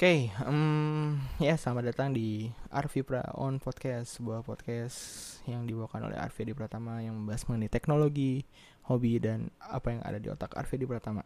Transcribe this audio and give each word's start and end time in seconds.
Oke, 0.00 0.32
um, 0.48 1.12
ya 1.36 1.60
selamat 1.60 1.92
datang 1.92 2.16
di 2.16 2.48
Arvi 2.72 3.04
Pra 3.04 3.20
On 3.36 3.60
Podcast, 3.60 4.16
sebuah 4.16 4.40
podcast 4.40 4.96
yang 5.44 5.68
dibawakan 5.68 6.08
oleh 6.08 6.16
Arvi 6.16 6.48
di 6.48 6.56
Pratama 6.56 7.04
yang 7.04 7.20
membahas 7.20 7.44
mengenai 7.44 7.68
teknologi, 7.68 8.40
hobi 8.88 9.20
dan 9.20 9.52
apa 9.60 9.92
yang 9.92 10.00
ada 10.00 10.16
di 10.16 10.32
otak 10.32 10.56
Arvi 10.56 10.80
di 10.80 10.88
Pratama. 10.88 11.20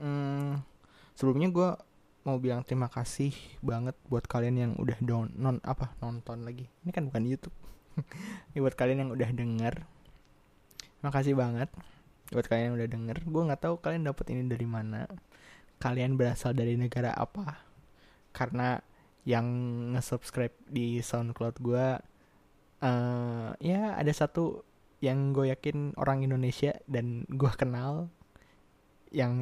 Um, 0.00 0.56
sebelumnya 1.12 1.52
gue 1.52 1.68
mau 2.24 2.40
bilang 2.40 2.64
terima 2.64 2.88
kasih 2.88 3.36
banget 3.60 3.92
buat 4.08 4.24
kalian 4.24 4.56
yang 4.64 4.72
udah 4.80 4.96
don 5.04 5.28
non 5.36 5.60
apa 5.60 5.92
nonton 6.00 6.48
lagi. 6.48 6.72
Ini 6.88 6.96
kan 6.96 7.12
bukan 7.12 7.20
YouTube. 7.20 7.56
Ini 8.56 8.64
buat 8.64 8.80
kalian 8.80 9.04
yang 9.04 9.10
udah 9.12 9.28
denger. 9.28 9.84
Makasih 11.04 11.36
banget 11.36 11.68
buat 12.32 12.48
kalian 12.48 12.72
yang 12.72 12.76
udah 12.80 12.88
denger. 12.88 13.16
Gue 13.28 13.42
nggak 13.44 13.60
tahu 13.60 13.76
kalian 13.76 14.08
dapat 14.08 14.24
ini 14.32 14.48
dari 14.48 14.64
mana. 14.64 15.04
Kalian 15.76 16.16
berasal 16.16 16.56
dari 16.56 16.80
negara 16.80 17.12
apa? 17.12 17.65
Karena 18.36 18.84
yang 19.24 19.46
nge-subscribe 19.96 20.54
di 20.68 21.00
SoundCloud 21.00 21.56
gue 21.64 21.86
uh, 22.84 23.50
ya 23.58 23.96
ada 23.96 24.12
satu 24.12 24.62
yang 25.00 25.32
gue 25.36 25.52
yakin 25.52 25.96
orang 26.00 26.24
Indonesia 26.24 26.76
dan 26.88 27.24
gue 27.28 27.52
kenal. 27.56 28.08
Yang 29.14 29.32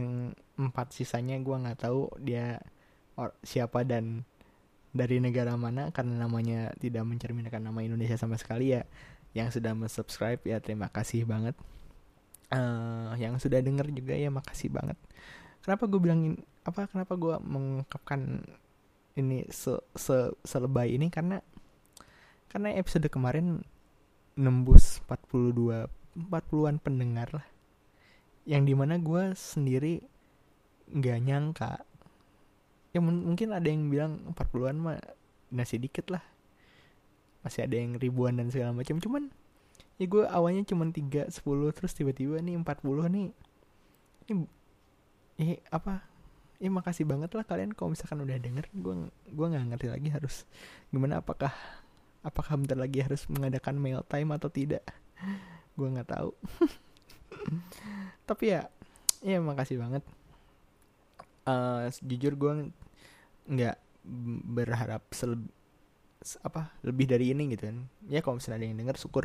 empat 0.54 0.94
sisanya 0.94 1.40
gue 1.40 1.56
nggak 1.56 1.88
tahu 1.88 2.06
dia 2.22 2.62
or, 3.18 3.34
siapa 3.42 3.82
dan 3.82 4.22
dari 4.94 5.18
negara 5.18 5.58
mana 5.58 5.90
karena 5.90 6.14
namanya 6.14 6.70
tidak 6.78 7.02
mencerminkan 7.02 7.58
nama 7.58 7.82
Indonesia 7.82 8.14
sama 8.18 8.38
sekali 8.38 8.74
ya. 8.74 8.86
Yang 9.34 9.58
sudah 9.58 9.74
subscribe 9.90 10.42
ya 10.46 10.62
terima 10.62 10.90
kasih 10.90 11.26
banget. 11.26 11.58
Uh, 12.54 13.10
yang 13.18 13.34
sudah 13.42 13.58
denger 13.58 13.90
juga 13.90 14.14
ya 14.14 14.30
makasih 14.30 14.70
banget. 14.70 14.94
Kenapa 15.64 15.88
gue 15.90 16.00
bilangin 16.00 16.34
apa 16.62 16.86
kenapa 16.86 17.18
gue 17.18 17.34
mengungkapkan 17.40 18.44
ini 19.14 19.46
se, 19.50 19.78
se 19.94 20.34
selebay 20.42 20.94
ini 20.98 21.06
karena 21.10 21.38
karena 22.50 22.74
episode 22.74 23.06
kemarin 23.10 23.62
nembus 24.34 25.02
42 25.06 25.86
40-an 26.14 26.78
pendengar 26.78 27.30
lah. 27.34 27.46
Yang 28.46 28.62
di 28.70 28.74
mana 28.74 28.94
gue 29.02 29.34
sendiri 29.34 30.02
nggak 30.90 31.18
nyangka. 31.26 31.82
Ya 32.94 33.02
mungkin 33.02 33.50
ada 33.50 33.66
yang 33.66 33.90
bilang 33.90 34.22
40-an 34.34 34.76
mah 34.78 34.98
nasi 35.50 35.82
dikit 35.82 36.14
lah. 36.14 36.22
Masih 37.42 37.66
ada 37.66 37.74
yang 37.74 37.98
ribuan 37.98 38.38
dan 38.38 38.54
segala 38.54 38.70
macam. 38.70 39.02
Cuman 39.02 39.34
ya 39.98 40.06
gue 40.06 40.22
awalnya 40.30 40.62
cuma 40.66 40.86
3 40.86 41.30
10 41.30 41.74
terus 41.74 41.92
tiba-tiba 41.94 42.38
nih 42.38 42.54
40 42.62 43.10
nih. 43.10 43.28
Ini 44.30 44.46
eh 45.34 45.58
apa 45.74 46.13
ya 46.62 46.70
makasih 46.70 47.04
banget 47.04 47.34
lah 47.34 47.44
kalian 47.44 47.74
kalau 47.74 47.92
misalkan 47.92 48.22
udah 48.22 48.38
denger 48.38 48.66
gue 48.70 48.94
gue 49.10 49.46
nggak 49.46 49.74
ngerti 49.74 49.88
lagi 49.90 50.08
harus 50.14 50.46
gimana 50.94 51.18
apakah 51.18 51.50
apakah 52.24 52.56
bentar 52.56 52.80
lagi 52.80 53.04
harus 53.04 53.28
mengadakan 53.28 53.76
mail 53.76 54.00
time 54.08 54.32
atau 54.32 54.48
tidak. 54.48 54.82
Gue 55.76 55.92
nggak 55.92 56.08
tahu. 56.08 56.32
Tapi 58.28 58.44
ya 58.56 58.72
ya 59.20 59.38
makasih 59.44 59.76
banget. 59.76 60.02
Uh, 61.44 61.92
jujur 62.00 62.32
gue 62.40 62.72
nggak 63.44 63.76
berharap 64.48 65.04
seleb 65.12 65.44
apa 66.40 66.72
lebih 66.80 67.04
dari 67.04 67.36
ini 67.36 67.52
gitu 67.52 67.68
kan. 67.68 67.78
Ya 68.08 68.24
kalau 68.24 68.40
misalnya 68.40 68.64
ada 68.64 68.66
yang 68.72 68.80
denger 68.80 68.96
syukur. 68.96 69.24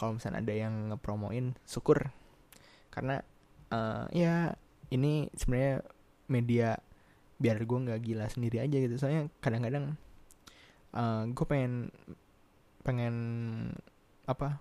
Kalau 0.00 0.16
misalnya 0.16 0.40
ada 0.40 0.54
yang 0.56 0.74
ngepromoin 0.88 1.60
syukur. 1.68 2.08
Karena 2.88 3.20
uh, 3.68 4.08
ya 4.16 4.56
ini 4.88 5.28
sebenarnya 5.36 5.84
media 6.28 6.78
biar 7.38 7.62
gue 7.64 7.78
nggak 7.88 8.00
gila 8.04 8.26
sendiri 8.30 8.62
aja 8.62 8.76
gitu. 8.76 8.94
Soalnya 9.00 9.32
kadang-kadang 9.42 9.96
uh, 10.94 11.24
gue 11.28 11.46
pengen 11.48 11.92
pengen 12.86 13.16
apa 14.28 14.60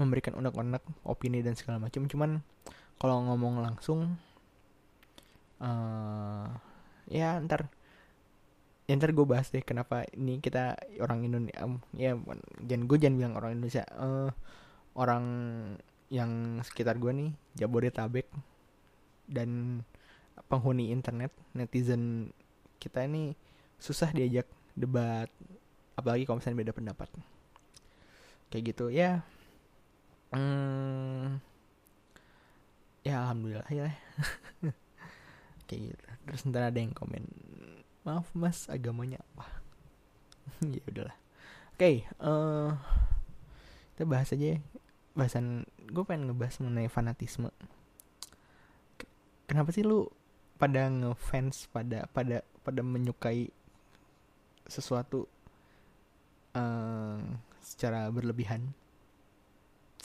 memberikan 0.00 0.36
unek-unek 0.36 0.82
opini 1.04 1.44
dan 1.44 1.54
segala 1.54 1.78
macam 1.78 2.08
cuman 2.08 2.40
kalau 2.96 3.20
ngomong 3.28 3.60
langsung 3.60 4.16
uh, 5.60 6.48
ya 7.08 7.36
ntar 7.44 7.68
ya 8.88 8.96
ntar 8.98 9.12
gue 9.14 9.26
bahas 9.28 9.52
deh 9.52 9.62
kenapa 9.62 10.08
ini 10.16 10.40
kita 10.42 10.76
orang 10.98 11.28
Indonesia 11.28 11.60
um, 11.62 11.78
ya 11.94 12.16
jangan 12.64 12.84
gue 12.88 12.96
jangan 12.98 13.16
bilang 13.20 13.34
orang 13.36 13.50
Indonesia 13.56 13.84
uh, 13.94 14.30
orang 14.96 15.24
yang 16.12 16.60
sekitar 16.60 17.00
gue 17.00 17.12
nih 17.12 17.30
Jabodetabek 17.56 18.28
dan 19.28 19.80
penghuni 20.50 20.90
internet 20.94 21.30
netizen 21.52 22.34
kita 22.82 23.06
ini 23.06 23.34
susah 23.78 24.10
diajak 24.10 24.46
debat 24.74 25.30
apalagi 25.96 26.24
kalau 26.24 26.40
misalnya 26.40 26.66
beda 26.66 26.74
pendapat. 26.74 27.08
Kayak 28.48 28.64
gitu 28.74 28.92
ya. 28.92 29.24
Hmm, 30.32 31.40
ya 33.04 33.22
alhamdulillah 33.26 33.68
ya. 33.68 33.92
Kayak 35.68 35.80
gitu. 35.92 36.06
Terus 36.28 36.46
ntar 36.48 36.68
ada 36.68 36.78
yang 36.78 36.92
komen 36.96 37.24
maaf 38.02 38.28
mas 38.34 38.66
agamanya 38.66 39.20
apa? 39.34 39.46
Ya 40.74 40.82
udahlah. 40.86 41.16
Oke 41.72 41.78
okay, 41.78 41.96
uh, 42.22 42.76
kita 43.94 44.04
bahas 44.06 44.30
aja 44.34 44.56
ya. 44.56 44.58
Bahasan 45.12 45.68
gue 45.90 46.04
pengen 46.08 46.30
ngebahas 46.30 46.58
mengenai 46.62 46.88
fanatisme. 46.88 47.50
Kenapa 49.50 49.74
sih 49.74 49.84
lu 49.84 50.08
pada 50.62 50.86
ngefans 50.86 51.66
pada 51.74 52.06
pada 52.14 52.46
pada 52.62 52.86
menyukai 52.86 53.50
sesuatu 54.70 55.26
uh, 56.54 57.18
secara 57.58 58.06
berlebihan. 58.14 58.70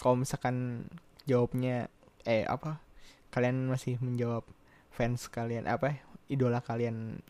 Kalau 0.02 0.18
misalkan 0.18 0.90
jawabnya 1.30 1.94
eh 2.26 2.42
apa? 2.50 2.82
Kalian 3.30 3.70
masih 3.70 4.02
menjawab 4.02 4.50
fans 4.90 5.30
kalian 5.30 5.70
apa? 5.70 6.02
Idola 6.26 6.66
kalian 6.66 7.22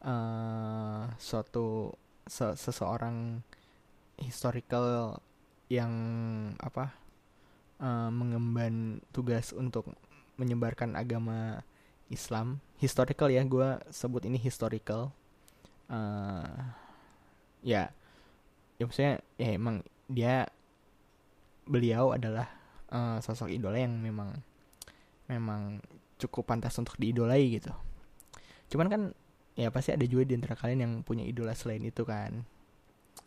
uh, 0.00 1.12
suatu 1.20 1.92
se 2.24 2.56
seseorang 2.56 3.44
historical 4.16 5.20
yang 5.68 5.92
apa? 6.64 6.96
Uh, 7.76 8.08
mengemban 8.08 9.04
tugas 9.12 9.52
untuk 9.52 9.92
menyebarkan 10.40 10.96
agama 10.96 11.60
Islam. 12.12 12.60
Historical 12.80 13.30
ya 13.32 13.42
gue 13.44 13.68
sebut 13.88 14.24
ini 14.28 14.36
historical. 14.36 15.14
Uh, 15.88 16.72
ya 17.64 17.92
ya 18.80 18.82
maksudnya 18.84 19.22
ya 19.36 19.50
emang 19.54 19.84
dia 20.10 20.48
beliau 21.64 22.12
adalah 22.12 22.48
uh, 22.92 23.20
sosok 23.20 23.52
idola 23.52 23.80
yang 23.80 23.96
memang 24.00 24.36
memang 25.28 25.80
cukup 26.20 26.44
pantas 26.44 26.76
untuk 26.76 26.96
diidolai 27.00 27.40
gitu. 27.56 27.72
Cuman 28.68 28.88
kan 28.90 29.02
ya 29.54 29.70
pasti 29.70 29.94
ada 29.94 30.04
juga 30.04 30.26
di 30.28 30.34
antara 30.36 30.58
kalian 30.58 30.80
yang 30.82 30.92
punya 31.06 31.24
idola 31.24 31.56
selain 31.56 31.84
itu 31.84 32.04
kan. 32.04 32.44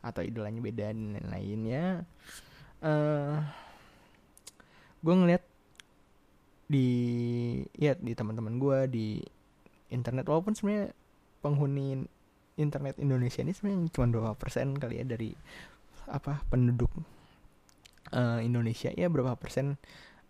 Atau 0.03 0.21
idolanya 0.21 0.61
beda 0.61 0.94
dan 0.94 1.17
lain-lainnya. 1.17 2.05
Uh, 2.83 3.41
gue 5.01 5.13
ngeliat 5.13 5.44
di 6.67 6.88
ya 7.79 7.95
di 7.95 8.11
teman-teman 8.13 8.59
gue 8.59 8.79
di 8.91 9.07
internet. 9.91 10.28
Walaupun 10.28 10.53
sebenarnya 10.53 10.91
penghuni 11.39 12.03
internet 12.59 13.00
Indonesia 13.00 13.41
ini 13.41 13.53
sebenarnya 13.55 13.89
cuma 13.94 14.07
dua 14.11 14.31
persen 14.35 14.75
kali 14.75 15.00
ya 15.00 15.06
dari 15.07 15.31
apa 16.11 16.44
penduduk 16.51 16.91
uh, 18.11 18.39
Indonesia. 18.44 18.91
Ya 18.94 19.07
berapa 19.07 19.35
persen 19.39 19.79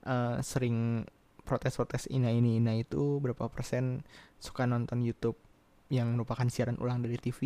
uh, 0.06 0.38
sering 0.40 1.06
protes-protes 1.48 2.12
ina 2.12 2.30
ini 2.30 2.60
ina 2.60 2.76
itu 2.76 3.24
berapa 3.24 3.48
persen 3.48 4.04
suka 4.38 4.68
nonton 4.68 5.02
YouTube 5.02 5.40
yang 5.88 6.12
merupakan 6.20 6.44
siaran 6.52 6.76
ulang 6.84 7.00
dari 7.00 7.16
TV 7.16 7.40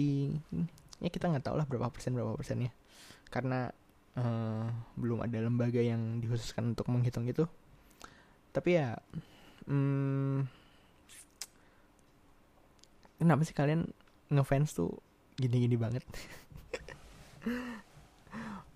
ya 1.01 1.10
kita 1.10 1.30
nggak 1.30 1.45
tahu 1.45 1.56
lah 1.57 1.69
berapa 1.69 1.89
persen 1.94 2.18
berapa 2.18 2.33
persennya 2.33 2.74
karena 3.30 3.69
uh, 4.18 4.66
belum 4.98 5.21
ada 5.21 5.38
lembaga 5.45 5.81
yang 5.81 6.18
dikhususkan 6.21 6.74
untuk 6.74 6.89
menghitung 6.89 7.30
itu 7.30 7.45
tapi 8.51 8.75
ya 8.75 9.00
hmm, 9.68 10.44
kenapa 13.19 13.42
sih 13.48 13.56
kalian 13.56 13.88
ngefans 14.31 14.75
tuh 14.75 14.95
gini-gini 15.36 15.75
banget? 15.75 16.03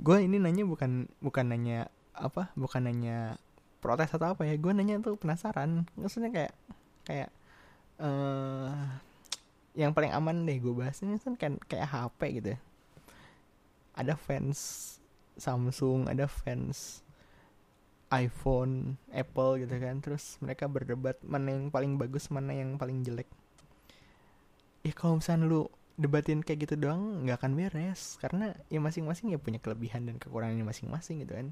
Gue 0.06 0.28
ini 0.28 0.38
nanya 0.38 0.68
bukan 0.68 1.08
bukan 1.24 1.46
nanya 1.48 1.88
apa 2.16 2.52
bukan 2.56 2.88
nanya 2.88 3.36
protes 3.84 4.12
atau 4.12 4.34
apa 4.34 4.48
ya 4.48 4.58
gue 4.58 4.72
nanya 4.74 5.00
tuh 5.00 5.16
penasaran. 5.16 5.88
Maksudnya 5.96 6.34
kayak 6.34 6.54
kayak 7.06 7.30
uh, 8.02 8.74
yang 9.78 9.94
paling 9.94 10.12
aman 10.12 10.44
deh 10.44 10.58
gue 10.60 10.74
bahas 10.74 11.00
ini 11.04 11.20
kan 11.22 11.38
kayak, 11.38 11.62
kayak 11.70 11.88
HP 11.88 12.42
gitu 12.42 12.48
ya. 12.58 12.60
Ada 13.96 14.20
fans 14.20 14.92
Samsung 15.36 16.08
ada 16.08 16.32
fans 16.32 17.05
iPhone, 18.16 18.96
Apple 19.12 19.64
gitu 19.64 19.76
kan. 19.76 20.00
Terus 20.00 20.40
mereka 20.40 20.72
berdebat 20.72 21.20
mana 21.26 21.52
yang 21.52 21.68
paling 21.68 22.00
bagus, 22.00 22.32
mana 22.32 22.56
yang 22.56 22.80
paling 22.80 23.04
jelek. 23.04 23.28
ya 24.86 24.94
kalau 24.94 25.18
misalnya 25.18 25.50
lu 25.50 25.66
debatin 25.96 26.44
kayak 26.44 26.68
gitu 26.68 26.76
doang 26.76 27.24
nggak 27.24 27.40
akan 27.40 27.56
beres 27.56 28.20
karena 28.20 28.52
ya 28.68 28.84
masing-masing 28.84 29.32
ya 29.32 29.40
punya 29.40 29.64
kelebihan 29.64 30.04
dan 30.04 30.20
kekurangannya 30.20 30.68
masing-masing 30.68 31.24
gitu 31.24 31.34
kan 31.40 31.48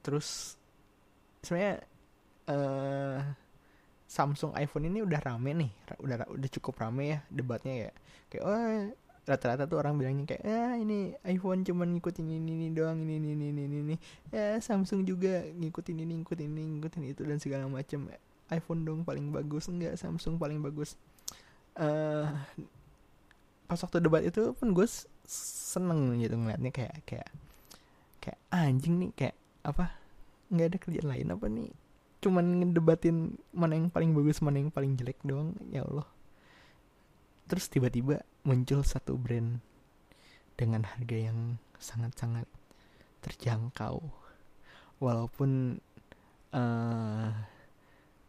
terus 0.00 0.54
sebenarnya 1.42 1.82
uh, 2.46 3.18
Samsung 4.06 4.54
iPhone 4.54 4.86
ini 4.86 5.02
udah 5.02 5.18
rame 5.18 5.50
nih 5.58 5.70
udah 5.98 6.30
udah 6.30 6.50
cukup 6.54 6.78
rame 6.78 7.04
ya 7.10 7.18
debatnya 7.26 7.74
ya 7.74 7.92
kayak 8.30 8.42
oh 8.46 8.56
rata-rata 9.26 9.66
tuh 9.66 9.82
orang 9.82 9.98
bilangnya 9.98 10.22
kayak 10.22 10.42
ah 10.46 10.78
ini 10.78 11.10
iPhone 11.26 11.66
cuman 11.66 11.98
ngikutin 11.98 12.30
ini 12.30 12.50
ini 12.54 12.66
doang 12.70 13.02
ini 13.02 13.18
ini 13.18 13.34
ini 13.34 13.62
ini 13.66 13.76
ini. 13.82 13.94
Ya 14.30 14.62
Samsung 14.62 15.02
juga 15.02 15.42
ngikutin 15.42 15.98
ini 15.98 16.22
ngikutin 16.22 16.46
ini 16.46 16.62
ngikutin 16.78 17.02
itu 17.10 17.26
dan 17.26 17.42
segala 17.42 17.66
macam 17.66 18.06
iPhone 18.54 18.86
dong 18.86 19.02
paling 19.02 19.34
bagus. 19.34 19.66
Enggak 19.66 19.98
Samsung 19.98 20.38
paling 20.38 20.62
bagus. 20.62 20.94
Uh, 21.74 22.30
pas 23.66 23.82
waktu 23.82 23.98
debat 23.98 24.22
itu 24.22 24.54
pun 24.54 24.70
gue 24.70 24.86
seneng 25.26 26.22
gitu 26.22 26.38
ngeliatnya 26.38 26.70
kayak 26.70 27.02
kayak 27.02 27.28
kayak 28.22 28.38
anjing 28.54 29.02
nih 29.02 29.10
kayak 29.12 29.36
apa 29.66 29.90
nggak 30.54 30.66
ada 30.70 30.78
kerjaan 30.78 31.08
lain 31.10 31.34
apa 31.34 31.46
nih? 31.50 31.70
Cuman 32.22 32.62
ngedebatin 32.62 33.34
mana 33.50 33.74
yang 33.74 33.90
paling 33.90 34.14
bagus 34.14 34.38
mana 34.38 34.62
yang 34.62 34.70
paling 34.70 34.94
jelek 34.94 35.18
doang 35.26 35.50
ya 35.74 35.82
Allah. 35.82 36.06
Terus 37.50 37.66
tiba-tiba 37.66 38.22
muncul 38.46 38.86
satu 38.86 39.18
brand 39.18 39.58
dengan 40.54 40.86
harga 40.86 41.18
yang 41.18 41.58
sangat-sangat 41.82 42.46
terjangkau. 43.18 43.98
Walaupun 45.02 45.82
uh, 46.54 47.28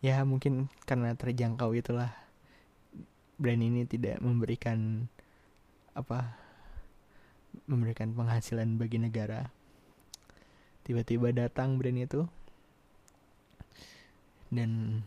ya 0.01 0.25
mungkin 0.25 0.73
karena 0.89 1.13
terjangkau 1.13 1.77
itulah 1.77 2.09
brand 3.37 3.61
ini 3.61 3.85
tidak 3.85 4.17
memberikan 4.17 5.05
apa 5.93 6.33
memberikan 7.69 8.17
penghasilan 8.17 8.81
bagi 8.81 8.97
negara. 8.97 9.53
Tiba-tiba 10.81 11.29
datang 11.29 11.77
brand 11.77 12.01
itu 12.01 12.25
dan 14.49 15.03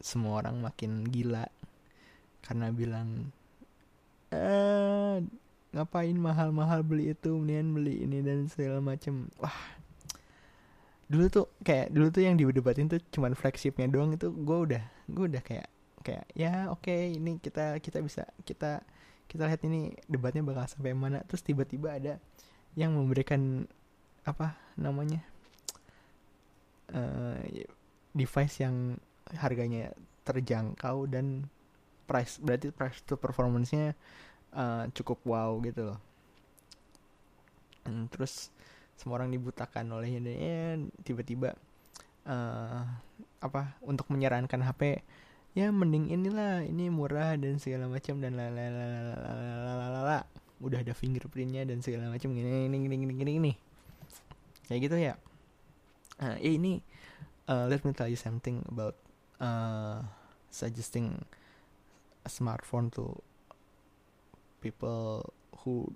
semua 0.00 0.40
orang 0.40 0.64
makin 0.64 1.04
gila 1.04 1.44
karena 2.40 2.72
bilang 2.72 3.36
eh 4.30 5.16
ngapain 5.70 6.18
mahal-mahal 6.18 6.82
beli 6.82 7.14
itu 7.14 7.30
mendingan 7.30 7.68
beli 7.74 8.02
ini 8.02 8.18
dan 8.22 8.50
segala 8.50 8.82
macam 8.82 9.30
wah. 9.38 9.54
Dulu 11.10 11.26
tuh 11.26 11.46
kayak 11.66 11.90
dulu 11.90 12.10
tuh 12.14 12.22
yang 12.22 12.38
didebatin 12.38 12.86
tuh 12.86 13.02
cuman 13.10 13.34
flagshipnya 13.34 13.90
doang 13.90 14.14
itu 14.14 14.30
gue 14.30 14.58
udah 14.70 14.82
gue 15.10 15.24
udah 15.34 15.42
kayak 15.42 15.68
kayak 16.00 16.24
ya 16.32 16.70
oke 16.70 16.86
okay, 16.86 17.12
ini 17.18 17.42
kita 17.42 17.76
kita 17.82 17.98
bisa 18.00 18.24
kita 18.46 18.82
kita 19.30 19.46
lihat 19.46 19.62
ini 19.62 19.94
debatnya 20.10 20.42
bakal 20.42 20.66
sampai 20.66 20.94
mana. 20.94 21.22
Terus 21.26 21.46
tiba-tiba 21.46 21.94
ada 21.94 22.18
yang 22.74 22.94
memberikan 22.94 23.66
apa 24.26 24.58
namanya 24.74 25.22
uh, 26.94 27.38
device 28.14 28.62
yang 28.62 28.98
harganya 29.38 29.94
terjangkau 30.26 31.06
dan 31.06 31.46
price 32.10 32.42
berarti 32.42 32.74
price 32.74 32.98
to 33.06 33.14
performance-nya 33.14 33.94
uh, 34.58 34.90
cukup 34.90 35.22
wow 35.22 35.54
gitu 35.62 35.94
loh. 35.94 35.98
Hmm, 37.86 38.10
terus 38.10 38.50
semua 38.98 39.22
orang 39.22 39.30
dibutakan 39.30 39.86
olehnya 39.94 40.18
dan 40.26 40.34
ya, 40.34 40.74
tiba-tiba 41.06 41.54
uh, 42.26 42.82
apa 43.38 43.78
untuk 43.86 44.10
menyarankan 44.10 44.60
HP 44.66 45.06
ya 45.54 45.70
mending 45.70 46.10
inilah 46.10 46.66
ini 46.66 46.90
murah 46.90 47.38
dan 47.38 47.62
segala 47.62 47.86
macam 47.86 48.18
dan 48.18 48.34
lalalala 48.34 50.26
udah 50.60 50.78
ada 50.84 50.92
fingerprintnya 50.92 51.64
dan 51.64 51.80
segala 51.80 52.12
macam 52.12 52.30
gini 52.36 52.68
gini 52.68 52.76
gini 52.86 52.94
gini 53.16 53.32
gini 53.38 53.52
kayak 54.66 54.80
gitu 54.86 54.96
ya. 54.98 55.14
Nah, 56.20 56.36
eh, 56.42 56.58
ini 56.58 56.82
uh, 57.48 57.64
let 57.70 57.80
me 57.86 57.96
tell 57.96 58.10
you 58.10 58.18
something 58.18 58.60
about 58.68 58.98
suggesting 60.52 61.16
smartphone 62.30 62.94
to 62.94 63.18
people 64.62 65.26
who 65.64 65.90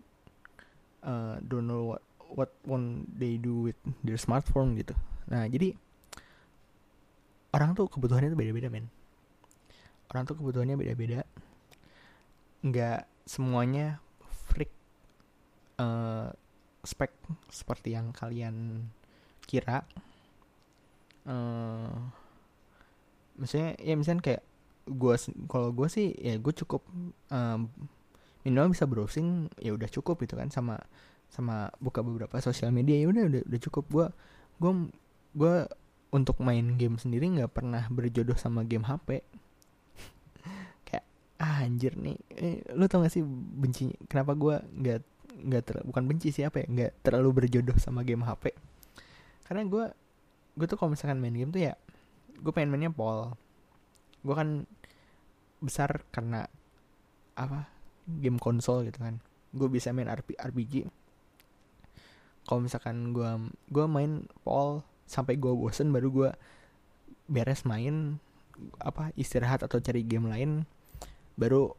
uh, 1.07 1.39
don't 1.47 1.71
know 1.71 1.95
what 1.95 2.03
what 2.35 2.51
one 2.67 3.07
they 3.15 3.39
do 3.39 3.71
with 3.71 3.79
their 4.03 4.19
smartphone 4.19 4.75
gitu. 4.75 4.97
Nah 5.31 5.47
jadi 5.47 5.79
orang 7.55 7.79
tuh 7.79 7.87
kebutuhannya 7.87 8.35
tuh 8.35 8.41
beda-beda 8.41 8.67
men. 8.67 8.91
Orang 10.11 10.27
tuh 10.27 10.35
kebutuhannya 10.35 10.75
beda-beda. 10.75 11.23
Nggak 12.67 13.07
semuanya 13.25 14.03
freak 14.51 14.73
uh, 15.79 16.35
spek 16.83 17.15
seperti 17.49 17.95
yang 17.95 18.11
kalian 18.11 18.89
kira. 19.47 19.87
Uh, 21.25 22.13
misalnya 23.39 23.79
ya 23.81 23.95
misalnya 23.97 24.21
kayak 24.21 24.43
gue 24.85 25.15
kalau 25.49 25.73
gue 25.73 25.89
sih 25.89 26.13
ya 26.17 26.37
gue 26.37 26.53
cukup 26.53 26.85
um, 27.33 27.69
minimal 28.45 28.77
bisa 28.77 28.85
browsing 28.85 29.49
ya 29.57 29.73
udah 29.73 29.89
cukup 29.89 30.21
gitu 30.25 30.37
kan 30.37 30.53
sama 30.53 30.77
sama 31.33 31.73
buka 31.81 32.05
beberapa 32.05 32.37
sosial 32.45 32.71
media 32.71 33.01
ya 33.01 33.09
udah 33.11 33.25
udah 33.49 33.61
cukup. 33.71 33.85
Gue 33.89 34.07
gue 34.61 34.73
gue 35.35 35.55
untuk 36.15 36.39
main 36.39 36.79
game 36.79 36.95
sendiri 36.95 37.27
nggak 37.27 37.51
pernah 37.51 37.91
berjodoh 37.91 38.39
sama 38.39 38.63
game 38.63 38.87
HP 38.87 39.19
ah 41.45 41.67
anjir 41.67 41.99
nih 41.99 42.17
eh, 42.39 42.63
lu 42.79 42.87
tau 42.87 43.03
gak 43.03 43.11
sih 43.11 43.27
benci 43.27 43.91
kenapa 44.07 44.39
gue 44.39 44.55
nggak 44.63 45.01
nggak 45.45 45.63
ter 45.67 45.77
bukan 45.83 46.07
benci 46.07 46.31
sih 46.31 46.47
apa 46.47 46.63
ya 46.63 46.67
nggak 46.71 46.93
terlalu 47.03 47.43
berjodoh 47.43 47.75
sama 47.77 48.07
game 48.07 48.23
HP 48.23 48.55
karena 49.51 49.67
gue 49.67 49.85
gue 50.55 50.67
tuh 50.71 50.79
kalau 50.79 50.95
misalkan 50.95 51.19
main 51.19 51.35
game 51.35 51.51
tuh 51.51 51.67
ya 51.67 51.75
gue 52.39 52.53
pengen 52.55 52.71
mainnya 52.71 52.95
pol 52.95 53.35
gue 54.23 54.35
kan 54.35 54.63
besar 55.61 56.07
karena 56.11 56.47
apa 57.35 57.71
game 58.07 58.39
konsol 58.39 58.87
gitu 58.87 59.03
kan. 59.03 59.19
Gue 59.55 59.71
bisa 59.71 59.95
main 59.95 60.11
RP, 60.11 60.35
RPG 60.35 60.91
kalau 62.45 62.61
misalkan 62.61 63.17
gue 63.17 63.31
gue 63.73 63.85
main 63.89 64.29
pol 64.45 64.85
sampai 65.09 65.41
gue 65.41 65.53
bosen 65.53 65.93
baru 65.93 66.09
gue 66.13 66.31
beres 67.25 67.65
main 67.65 68.21
apa 68.79 69.11
istirahat 69.17 69.65
atau 69.65 69.81
cari 69.81 70.05
game 70.05 70.29
lain. 70.29 70.69
Baru 71.35 71.75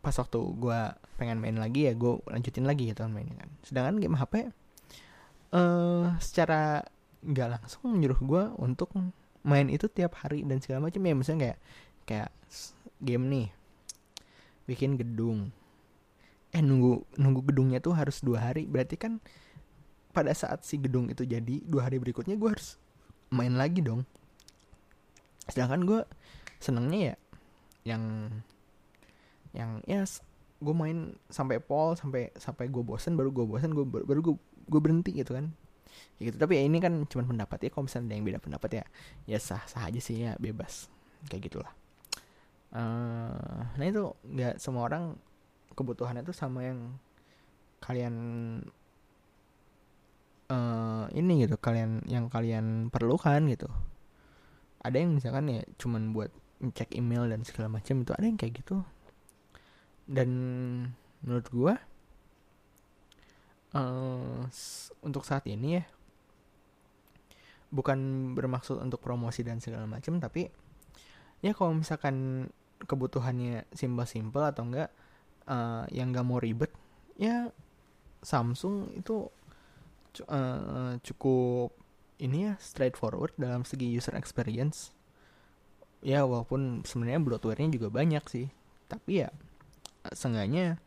pas 0.00 0.16
waktu 0.16 0.38
gue 0.56 0.80
pengen 1.20 1.40
main 1.40 1.56
lagi 1.56 1.88
ya 1.88 1.92
gue 1.92 2.20
lanjutin 2.28 2.64
lagi 2.68 2.92
gitu 2.92 3.00
kan 3.00 3.12
mainnya 3.12 3.36
kan. 3.40 3.50
Sedangkan 3.64 3.96
game 3.96 4.16
HP 4.16 4.34
uh, 4.36 4.48
eh, 5.56 6.06
secara 6.20 6.84
nggak 7.20 7.48
langsung 7.60 7.96
menyuruh 7.96 8.20
gue 8.20 8.42
untuk 8.60 8.92
main 9.44 9.68
itu 9.72 9.88
tiap 9.88 10.20
hari 10.20 10.44
dan 10.44 10.60
segala 10.60 10.88
macam 10.88 11.00
ya. 11.00 11.14
Misalnya 11.16 11.40
kayak 11.40 11.58
kayak 12.04 12.30
game 13.00 13.24
nih. 13.26 13.48
Bikin 14.68 15.00
gedung. 15.00 15.50
Eh 16.54 16.62
nunggu 16.62 17.04
nunggu 17.16 17.40
gedungnya 17.50 17.80
tuh 17.82 17.96
harus 17.96 18.20
dua 18.22 18.52
hari. 18.52 18.68
Berarti 18.68 18.94
kan 19.00 19.18
pada 20.10 20.34
saat 20.34 20.66
si 20.66 20.78
gedung 20.78 21.08
itu 21.08 21.22
jadi 21.22 21.62
dua 21.64 21.86
hari 21.86 22.02
berikutnya 22.02 22.34
gue 22.34 22.50
harus 22.50 22.76
main 23.30 23.54
lagi 23.54 23.80
dong. 23.82 24.04
Sedangkan 25.46 25.86
gue 25.86 26.00
senengnya 26.60 27.14
ya 27.14 27.16
yang 27.96 28.04
yang 29.56 29.70
ya 29.88 30.04
gue 30.60 30.74
main 30.76 31.16
sampai 31.32 31.56
pol 31.58 31.96
sampai 31.96 32.30
sampai 32.36 32.68
gue 32.68 32.84
bosen 32.84 33.16
baru 33.16 33.32
gue 33.32 33.46
bosen 33.48 33.72
gue 33.72 33.86
baru 33.86 34.20
gue 34.20 34.34
gue 34.70 34.80
berhenti 34.82 35.14
gitu 35.16 35.38
kan. 35.38 35.50
Ya 36.18 36.30
gitu. 36.30 36.36
Tapi 36.38 36.58
ya 36.58 36.62
ini 36.66 36.78
kan 36.82 37.06
cuma 37.06 37.26
pendapat 37.26 37.58
ya 37.66 37.70
kalau 37.72 37.86
misalnya 37.86 38.12
ada 38.12 38.14
yang 38.18 38.26
beda 38.26 38.38
pendapat 38.42 38.70
ya 38.82 38.84
ya 39.26 39.38
sah 39.38 39.62
sah 39.66 39.86
aja 39.86 39.98
sih 40.02 40.26
ya 40.26 40.34
bebas. 40.38 40.90
Kayak 41.30 41.50
gitulah 41.50 41.79
uh, 42.74 43.60
nah 43.76 43.84
itu 43.86 44.14
nggak 44.26 44.58
semua 44.62 44.86
orang 44.86 45.16
kebutuhannya 45.74 46.26
tuh 46.26 46.36
sama 46.36 46.66
yang 46.66 46.98
kalian 47.80 48.14
uh, 50.50 51.06
ini 51.16 51.46
gitu 51.46 51.56
kalian 51.56 52.04
yang 52.10 52.28
kalian 52.28 52.92
perlukan 52.92 53.46
gitu. 53.48 53.70
Ada 54.80 54.96
yang 55.00 55.16
misalkan 55.16 55.48
ya 55.48 55.62
cuman 55.80 56.12
buat 56.12 56.32
cek 56.60 56.96
email 56.96 57.28
dan 57.28 57.44
segala 57.44 57.72
macam 57.72 58.04
itu 58.04 58.12
ada 58.12 58.24
yang 58.26 58.36
kayak 58.36 58.60
gitu. 58.60 58.84
Dan 60.10 60.30
menurut 61.22 61.46
gue 61.48 61.74
uh, 63.76 64.40
untuk 65.04 65.22
saat 65.24 65.46
ini 65.46 65.80
ya 65.80 65.84
bukan 67.70 68.32
bermaksud 68.34 68.82
untuk 68.82 68.98
promosi 68.98 69.46
dan 69.46 69.62
segala 69.62 69.86
macam 69.86 70.18
tapi 70.18 70.50
ya 71.38 71.54
kalau 71.54 71.78
misalkan 71.78 72.48
kebutuhannya 72.84 73.68
simpel-simpel 73.74 74.42
atau 74.52 74.64
enggak 74.64 74.90
uh, 75.48 75.84
yang 75.92 76.14
gak 76.14 76.26
mau 76.26 76.40
ribet 76.40 76.72
ya 77.20 77.52
Samsung 78.20 78.96
itu 78.96 79.28
uh, 80.28 80.96
cukup 81.00 81.72
ini 82.20 82.52
ya 82.52 82.54
straightforward 82.60 83.32
dalam 83.40 83.64
segi 83.64 83.88
user 83.88 84.12
experience. 84.12 84.92
Ya 86.04 86.24
walaupun 86.24 86.84
sebenarnya 86.84 87.20
bloatware-nya 87.20 87.76
juga 87.76 87.88
banyak 87.92 88.24
sih 88.28 88.48
tapi 88.88 89.24
ya 89.24 89.28
seenggaknya 90.12 90.80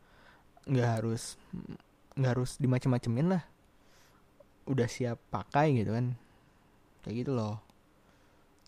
nggak 0.66 0.90
harus 1.02 1.38
nggak 2.18 2.32
harus 2.38 2.58
dimacem-macemin 2.62 3.38
lah. 3.38 3.44
Udah 4.70 4.86
siap 4.86 5.18
pakai 5.34 5.74
gitu 5.82 5.94
kan. 5.98 6.14
Kayak 7.02 7.16
gitu 7.26 7.32
loh. 7.34 7.62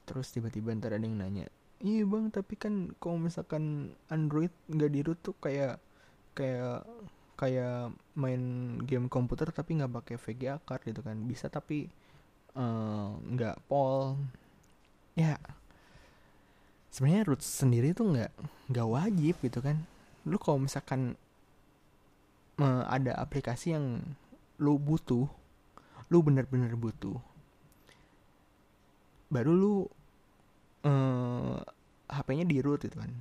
Terus 0.09 0.33
tiba-tiba 0.33 0.73
ntar 0.77 0.97
ada 0.97 1.05
yang 1.05 1.17
nanya 1.17 1.45
iya 1.83 2.03
bang 2.07 2.31
tapi 2.31 2.55
kan 2.55 2.95
kalau 3.01 3.19
misalkan 3.19 3.95
Android 4.07 4.51
nggak 4.71 4.91
di 4.91 4.99
root 5.03 5.19
tuh 5.19 5.35
kayak 5.39 5.81
kayak 6.35 6.87
kayak 7.35 7.91
main 8.15 8.75
game 8.87 9.11
komputer 9.11 9.51
tapi 9.51 9.75
nggak 9.79 9.91
pakai 10.03 10.15
VGA 10.15 10.55
card 10.63 10.83
gitu 10.87 11.01
kan. 11.03 11.17
Bisa 11.27 11.51
tapi 11.51 11.87
nggak 12.55 13.55
uh, 13.59 13.63
pol 13.67 14.15
ya 15.19 15.35
sebenarnya 16.91 17.27
root 17.27 17.43
sendiri 17.43 17.91
tuh 17.91 18.15
nggak 18.15 18.31
nggak 18.71 18.87
wajib 18.87 19.35
gitu 19.43 19.59
kan. 19.59 19.83
Lu 20.23 20.39
kalau 20.39 20.63
misalkan 20.63 21.19
uh, 22.59 22.83
ada 22.87 23.19
aplikasi 23.19 23.75
yang 23.75 23.99
lu 24.59 24.79
butuh 24.79 25.27
lu 26.07 26.21
bener-bener 26.21 26.77
butuh 26.77 27.17
baru 29.27 29.51
lu 29.51 29.73
uh, 30.85 31.57
eh, 31.57 31.57
HP-nya 32.13 32.45
di 32.45 32.57
root 32.61 32.85
gitu 32.85 33.01
kan. 33.01 33.11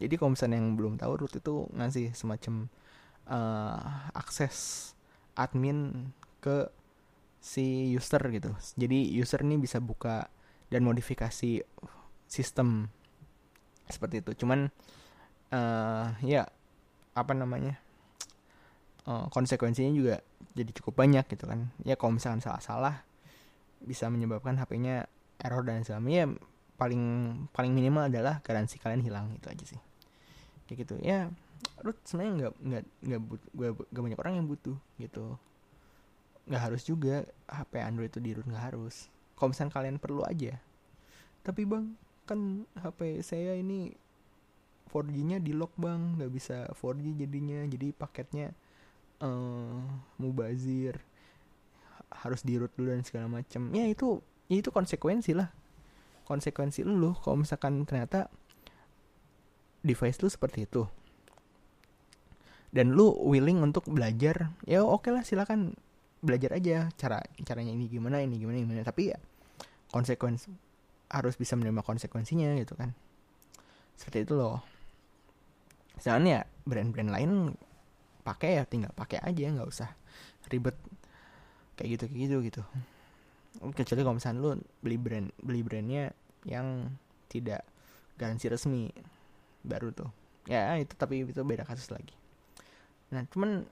Jadi 0.00 0.14
kalau 0.16 0.32
misalnya 0.32 0.56
yang 0.60 0.76
belum 0.76 0.96
tahu 0.96 1.24
root 1.24 1.34
itu 1.36 1.68
ngasih 1.76 2.12
semacam 2.16 2.68
uh, 3.28 4.12
akses 4.16 4.92
admin 5.36 6.08
ke 6.40 6.68
si 7.40 7.92
user 7.92 8.20
gitu. 8.32 8.52
Jadi 8.76 9.12
user 9.16 9.40
ini 9.44 9.56
bisa 9.56 9.80
buka 9.80 10.28
dan 10.68 10.84
modifikasi 10.84 11.64
sistem 12.28 12.88
seperti 13.88 14.24
itu. 14.24 14.44
Cuman 14.44 14.68
uh, 15.52 16.06
ya 16.24 16.48
apa 17.16 17.32
namanya 17.34 17.76
uh, 19.04 19.26
konsekuensinya 19.28 19.92
juga 19.92 20.16
jadi 20.56 20.70
cukup 20.80 21.00
banyak 21.00 21.24
gitu 21.28 21.44
kan. 21.48 21.72
Ya 21.84 21.96
kalau 21.96 22.16
misalkan 22.16 22.44
salah-salah 22.44 23.04
bisa 23.80 24.12
menyebabkan 24.12 24.60
HP-nya 24.60 25.08
error 25.40 25.64
dan 25.64 25.80
segala 25.84 26.04
ya 26.08 26.28
paling 26.80 27.36
paling 27.52 27.76
minimal 27.76 28.08
adalah 28.08 28.40
garansi 28.40 28.80
kalian 28.80 29.04
hilang 29.04 29.28
itu 29.36 29.52
aja 29.52 29.64
sih. 29.76 29.80
Kayak 30.64 30.88
gitu. 30.88 30.94
Ya 31.04 31.28
root 31.84 32.00
sebenarnya 32.08 32.32
nggak 32.32 32.52
nggak 32.56 32.84
nggak 33.04 33.20
gue 33.52 33.68
gak 33.92 34.02
banyak 34.08 34.20
orang 34.24 34.34
yang 34.40 34.46
butuh 34.48 34.76
gitu. 34.96 35.36
Nggak 36.48 36.62
harus 36.64 36.82
juga 36.88 37.28
HP 37.44 37.72
Android 37.84 38.08
itu 38.08 38.20
di 38.24 38.32
root 38.32 38.48
nggak 38.48 38.64
harus. 38.72 39.12
Kalau 39.36 39.52
misalnya 39.52 39.76
kalian 39.76 39.96
perlu 40.00 40.24
aja. 40.24 40.56
Tapi 41.44 41.68
bang 41.68 41.92
kan 42.24 42.64
HP 42.80 43.20
saya 43.20 43.52
ini 43.60 43.92
4G-nya 44.88 45.36
di 45.44 45.52
lock 45.52 45.76
bang. 45.76 46.16
Nggak 46.16 46.32
bisa 46.32 46.64
4G 46.72 47.28
jadinya. 47.28 47.60
Jadi 47.68 47.92
paketnya 47.92 48.56
uh, 49.20 49.84
mubazir. 50.16 50.96
Harus 52.08 52.40
di 52.40 52.56
root 52.56 52.72
dulu 52.72 52.96
dan 52.96 53.04
segala 53.04 53.28
macam 53.28 53.68
ya 53.76 53.84
itu 53.84 54.18
ya 54.50 54.58
itu 54.58 54.74
konsekuensi 54.74 55.30
lah 55.30 55.59
konsekuensi 56.30 56.86
lu 56.86 57.10
kalau 57.18 57.42
misalkan 57.42 57.82
ternyata 57.82 58.30
device 59.82 60.22
lu 60.22 60.30
seperti 60.30 60.70
itu. 60.70 60.86
Dan 62.70 62.94
lu 62.94 63.10
willing 63.26 63.58
untuk 63.66 63.90
belajar 63.90 64.54
ya 64.62 64.86
oke 64.86 65.02
okay 65.02 65.10
lah 65.10 65.26
silakan 65.26 65.74
belajar 66.22 66.54
aja 66.54 66.86
cara 66.94 67.18
caranya 67.42 67.74
ini 67.74 67.90
gimana 67.90 68.22
ini 68.22 68.38
gimana 68.38 68.62
ini 68.62 68.66
gimana. 68.70 68.86
Tapi 68.86 69.10
ya 69.10 69.18
konsekuensi 69.90 70.54
harus 71.10 71.34
bisa 71.34 71.58
menerima 71.58 71.82
konsekuensinya 71.82 72.54
gitu 72.62 72.78
kan. 72.78 72.94
Seperti 73.98 74.22
itu 74.30 74.38
loh. 74.38 74.62
Misalnya 75.98 76.30
ya 76.30 76.42
brand-brand 76.62 77.10
lain 77.10 77.58
pakai 78.22 78.62
ya 78.62 78.64
tinggal 78.68 78.94
pakai 78.94 79.18
aja 79.18 79.50
nggak 79.50 79.66
usah 79.68 79.90
ribet 80.52 80.76
kayak 81.74 81.96
gitu 81.96 82.04
kayak 82.06 82.20
gitu 82.28 82.36
gitu 82.44 82.62
kecuali 83.76 84.00
kalau 84.00 84.16
misalnya 84.16 84.40
lu 84.40 84.50
beli 84.80 84.96
brand 84.96 85.28
beli 85.44 85.60
brandnya 85.60 86.16
yang 86.48 86.88
tidak 87.28 87.62
garansi 88.16 88.48
resmi. 88.48 88.88
Baru 89.60 89.92
tuh. 89.92 90.08
Ya 90.48 90.72
itu 90.80 90.96
tapi 90.96 91.28
itu 91.28 91.40
beda 91.44 91.68
kasus 91.68 91.92
lagi. 91.92 92.16
Nah 93.12 93.28
cuman 93.28 93.68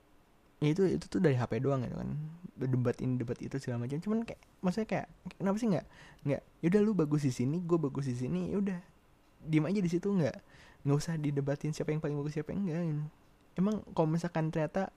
ya 0.60 0.68
itu 0.74 0.84
itu 0.84 1.06
tuh 1.08 1.20
dari 1.24 1.34
HP 1.36 1.64
doang 1.64 1.84
gitu 1.84 1.96
kan. 1.96 2.10
Debat 2.58 2.96
ini 3.00 3.16
debat 3.16 3.38
itu 3.40 3.56
segala 3.56 3.88
macam. 3.88 3.96
Cuman 4.00 4.28
kayak 4.28 4.40
maksudnya 4.60 4.88
kayak 4.88 5.06
kenapa 5.40 5.56
sih 5.56 5.68
nggak 5.72 5.86
nggak 6.28 6.42
yaudah 6.60 6.80
lu 6.82 6.92
bagus 6.92 7.22
di 7.24 7.32
sini 7.32 7.62
gue 7.62 7.78
bagus 7.78 8.10
di 8.10 8.16
sini 8.18 8.50
yaudah 8.50 8.78
diem 9.46 9.64
aja 9.70 9.78
di 9.78 9.90
situ 9.90 10.10
nggak 10.10 10.36
nggak 10.82 10.96
usah 10.98 11.14
didebatin 11.14 11.70
siapa 11.70 11.94
yang 11.94 12.02
paling 12.02 12.18
bagus 12.18 12.34
siapa 12.34 12.50
yang 12.50 12.66
enggak 12.66 12.82
gitu. 12.82 13.04
emang 13.58 13.76
kalau 13.94 14.08
misalkan 14.10 14.50
ternyata 14.50 14.90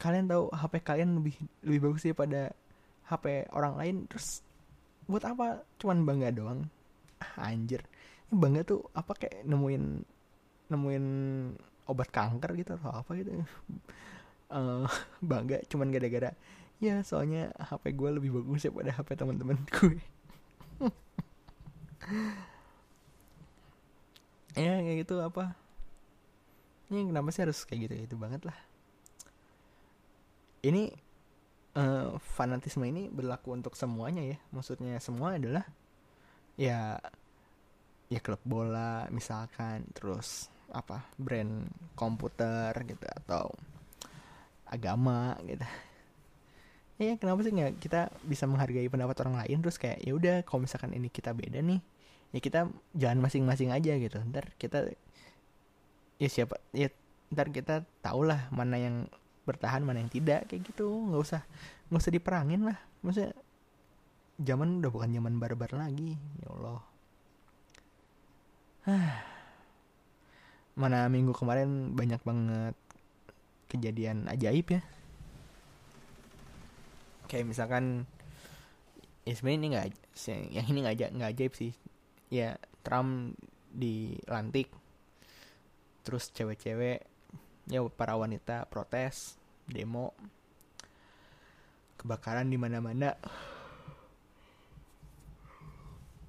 kalian 0.00 0.28
tahu 0.28 0.48
HP 0.52 0.74
kalian 0.80 1.20
lebih 1.20 1.36
lebih 1.60 1.80
bagus 1.92 2.02
daripada 2.08 2.56
HP 3.08 3.52
orang 3.52 3.74
lain 3.76 3.96
terus 4.08 4.40
buat 5.04 5.24
apa? 5.24 5.64
Cuman 5.76 6.08
bangga 6.08 6.32
doang. 6.32 6.66
Ah, 7.20 7.52
anjir. 7.52 7.84
Bangga 8.32 8.64
tuh 8.64 8.88
apa 8.96 9.12
kayak 9.12 9.44
nemuin 9.44 9.84
nemuin 10.72 11.06
obat 11.84 12.08
kanker 12.08 12.56
gitu 12.56 12.80
atau 12.80 12.92
apa 13.04 13.10
gitu. 13.20 13.44
Uh, 14.48 14.88
bangga 15.20 15.60
cuman 15.68 15.92
gara-gara 15.92 16.32
ya 16.82 17.00
soalnya 17.06 17.52
HP 17.60 17.96
gue 17.96 18.10
lebih 18.20 18.30
bagus 18.34 18.66
daripada 18.66 18.90
HP 18.92 19.08
teman-teman 19.16 19.58
gue. 19.76 20.00
Ya 24.54 24.78
kayak 24.80 24.98
gitu 25.04 25.18
apa. 25.20 25.58
Ini 26.92 27.10
kenapa 27.10 27.28
sih 27.34 27.42
harus 27.42 27.64
kayak 27.66 27.90
gitu 27.90 27.94
gitu 28.06 28.16
banget 28.20 28.46
lah? 28.46 28.56
Ini 30.64 31.03
uh, 31.74 32.16
fanatisme 32.18 32.82
ini 32.86 33.10
berlaku 33.10 33.54
untuk 33.54 33.74
semuanya 33.78 34.22
ya. 34.24 34.38
Maksudnya 34.54 34.98
semua 35.02 35.36
adalah 35.36 35.66
ya 36.54 36.98
ya 38.12 38.20
klub 38.22 38.38
bola 38.46 39.10
misalkan 39.10 39.90
terus 39.90 40.46
apa 40.70 41.02
brand 41.18 41.66
komputer 41.98 42.74
gitu 42.86 43.06
atau 43.06 43.50
agama 44.66 45.38
gitu. 45.46 45.66
Ya 46.94 47.18
kenapa 47.18 47.42
sih 47.42 47.50
nggak 47.50 47.82
kita 47.82 48.06
bisa 48.22 48.46
menghargai 48.46 48.86
pendapat 48.86 49.18
orang 49.26 49.42
lain 49.42 49.58
terus 49.62 49.82
kayak 49.82 49.98
ya 50.02 50.14
udah 50.14 50.36
kalau 50.46 50.62
misalkan 50.62 50.94
ini 50.94 51.10
kita 51.10 51.34
beda 51.34 51.58
nih 51.58 51.82
ya 52.30 52.38
kita 52.38 52.70
jalan 52.94 53.18
masing-masing 53.18 53.74
aja 53.74 53.98
gitu. 53.98 54.18
Ntar 54.30 54.54
kita 54.58 54.94
ya 56.22 56.28
siapa 56.30 56.62
ya 56.70 56.90
ntar 57.34 57.50
kita 57.50 57.82
tahulah 57.98 58.46
mana 58.54 58.78
yang 58.78 58.96
bertahan 59.44 59.84
mana 59.84 60.00
yang 60.00 60.12
tidak 60.12 60.48
kayak 60.48 60.64
gitu. 60.64 60.88
Nggak 60.88 61.22
usah 61.22 61.42
nggak 61.88 62.00
usah 62.00 62.12
diperangin 62.12 62.62
lah. 62.64 62.78
Maksudnya 63.04 63.32
zaman 64.40 64.82
udah 64.82 64.90
bukan 64.90 65.10
zaman 65.14 65.34
barbar 65.38 65.70
lagi 65.76 66.18
ya 66.42 66.48
Allah. 66.50 66.80
Mana 70.80 71.06
minggu 71.06 71.30
kemarin 71.32 71.94
banyak 71.94 72.20
banget 72.26 72.74
kejadian 73.70 74.26
ajaib 74.26 74.66
ya. 74.74 74.82
Kayak 77.30 77.46
misalkan 77.54 78.10
ya 79.24 79.32
ini 79.40 79.72
nggak 79.72 79.86
yang 80.28 80.66
ini 80.66 80.78
nggak 80.82 81.14
nggak 81.14 81.30
ajaib 81.30 81.52
sih. 81.54 81.72
Ya 82.28 82.58
Trump 82.82 83.38
dilantik 83.74 84.68
terus 86.04 86.28
cewek-cewek 86.30 87.02
ya 87.68 87.80
para 87.88 88.16
wanita 88.16 88.68
protes 88.68 89.40
demo 89.64 90.12
kebakaran 92.04 92.52
di 92.52 92.60
mana-mana. 92.60 93.16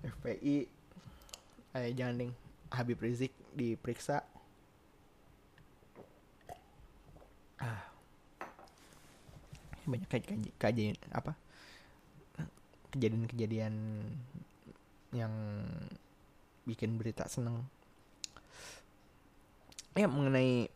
FPI 0.06 0.70
eh 1.76 1.92
jangan 1.92 2.16
ding. 2.16 2.32
Habib 2.72 3.04
Rizik 3.04 3.36
diperiksa. 3.52 4.24
Ah. 7.60 7.84
Banyak 9.84 10.08
kaji 10.08 10.52
kajian 10.56 10.98
apa? 11.12 11.36
Kejadian-kejadian 12.96 13.76
yang 15.12 15.34
bikin 16.64 16.96
berita 16.96 17.28
seneng. 17.28 17.68
Ya 20.00 20.08
mengenai 20.08 20.72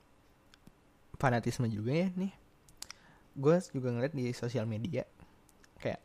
fanatisme 1.19 1.67
juga 1.67 1.91
ya 1.91 2.07
nih. 2.15 2.31
Gue 3.35 3.59
juga 3.75 3.91
ngeliat 3.91 4.15
di 4.15 4.31
sosial 4.31 4.65
media 4.65 5.03
kayak 5.79 5.99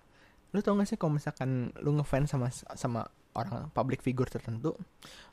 lu 0.55 0.63
tau 0.63 0.79
gak 0.79 0.87
sih 0.87 0.99
kalau 0.99 1.19
misalkan 1.19 1.75
lu 1.83 1.99
ngefans 1.99 2.31
sama 2.31 2.47
sama 2.79 3.11
orang 3.35 3.67
public 3.75 4.07
figure 4.07 4.31
tertentu 4.31 4.79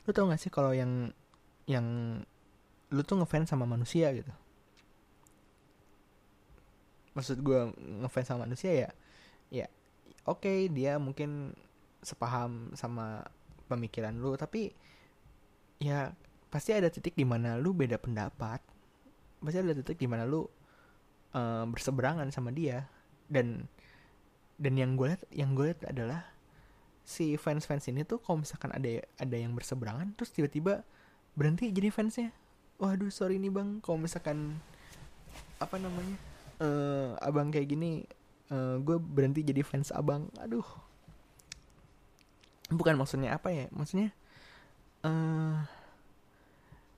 lu 0.02 0.10
tau 0.10 0.26
gak 0.26 0.42
sih 0.42 0.50
kalau 0.50 0.74
yang 0.74 1.14
yang 1.70 2.18
lu 2.90 3.02
tuh 3.06 3.22
ngefans 3.22 3.50
sama 3.50 3.66
manusia 3.66 4.10
gitu? 4.10 4.32
Maksud 7.14 7.38
gue 7.44 7.70
ngefans 8.02 8.26
sama 8.26 8.50
manusia 8.50 8.72
ya 8.74 8.90
ya 9.52 9.66
oke 10.26 10.42
okay, 10.42 10.58
dia 10.72 10.96
mungkin 10.98 11.54
sepaham 12.02 12.74
sama 12.74 13.22
pemikiran 13.70 14.16
lu 14.18 14.34
tapi 14.34 14.74
ya 15.78 16.10
pasti 16.50 16.74
ada 16.74 16.90
titik 16.90 17.14
di 17.14 17.22
mana 17.22 17.60
lu 17.60 17.76
beda 17.76 18.00
pendapat 18.00 18.71
pasti 19.42 19.58
ada 19.60 19.74
titik 19.74 19.98
di 19.98 20.08
mana 20.08 20.24
lu 20.24 20.46
uh, 21.34 21.66
berseberangan 21.66 22.30
sama 22.30 22.54
dia. 22.54 22.86
Dan 23.28 23.66
dan 24.62 24.78
yang 24.78 24.94
gue 24.94 25.10
lihat 25.10 25.22
yang 25.34 25.58
gue 25.58 25.74
lihat 25.74 25.82
adalah 25.90 26.22
si 27.02 27.34
fans 27.34 27.66
fans 27.66 27.90
ini 27.90 28.06
tuh 28.06 28.22
kalau 28.22 28.46
misalkan 28.46 28.70
ada 28.70 29.02
ada 29.18 29.36
yang 29.36 29.58
berseberangan 29.58 30.14
terus 30.14 30.30
tiba-tiba 30.30 30.86
berhenti 31.34 31.74
jadi 31.74 31.90
fansnya. 31.90 32.30
Waduh 32.78 33.10
sorry 33.10 33.42
nih 33.42 33.50
bang. 33.50 33.82
Kalau 33.82 33.98
misalkan 33.98 34.58
apa 35.58 35.78
namanya 35.78 36.16
uh, 36.62 37.18
abang 37.22 37.50
kayak 37.50 37.70
gini 37.70 38.06
uh, 38.50 38.78
gue 38.78 38.96
berhenti 38.98 39.42
jadi 39.42 39.66
fans 39.66 39.90
abang. 39.90 40.30
Aduh. 40.38 40.64
Bukan 42.72 42.96
maksudnya 42.96 43.36
apa 43.36 43.52
ya 43.52 43.68
maksudnya 43.68 44.16
uh, 45.04 45.60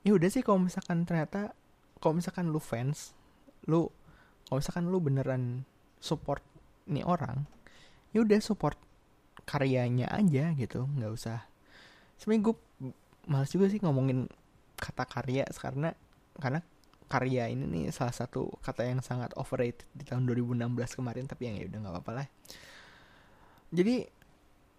ya 0.05 0.13
udah 0.15 0.29
sih 0.31 0.45
kalau 0.45 0.61
misalkan 0.63 1.03
ternyata 1.09 1.57
kalau 2.05 2.21
misalkan 2.21 2.53
lu 2.53 2.61
fans 2.61 3.17
lu 3.65 3.89
kalau 4.45 4.61
misalkan 4.61 4.93
lu 4.93 5.01
beneran 5.01 5.65
support 6.05 6.45
nih 6.85 7.01
orang 7.01 7.49
ya 8.13 8.21
udah 8.21 8.37
support 8.45 8.77
karyanya 9.49 10.13
aja 10.13 10.53
gitu 10.57 10.85
nggak 10.85 11.13
usah. 11.13 11.45
Sebenarnya 12.21 12.53
gue 12.53 12.55
males 13.29 13.51
juga 13.53 13.67
sih 13.73 13.81
ngomongin 13.81 14.29
kata 14.77 15.05
karya 15.09 15.49
karena 15.57 15.97
karena 16.37 16.61
karya 17.09 17.49
ini 17.53 17.65
nih 17.69 17.85
salah 17.93 18.13
satu 18.13 18.49
kata 18.65 18.85
yang 18.85 19.01
sangat 19.05 19.33
overrated 19.37 19.85
di 19.93 20.05
tahun 20.05 20.25
2016 20.29 20.99
kemarin 20.99 21.25
tapi 21.29 21.49
yang 21.49 21.57
ya 21.61 21.67
udah 21.69 21.79
nggak 21.85 21.95
apa-apa 21.95 22.13
lah. 22.13 22.27
Jadi 23.75 23.97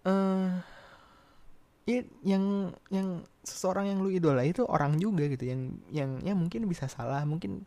uh, 0.07 0.49
ya 1.85 2.01
yang 2.25 2.73
yang 2.89 3.21
seseorang 3.45 3.93
yang 3.93 4.01
lu 4.01 4.09
idola 4.09 4.41
itu 4.41 4.65
orang 4.65 4.97
juga 4.97 5.29
gitu 5.29 5.45
yang 5.45 5.61
yang 5.93 6.17
ya 6.25 6.33
mungkin 6.33 6.65
bisa 6.65 6.89
salah 6.89 7.21
mungkin 7.29 7.61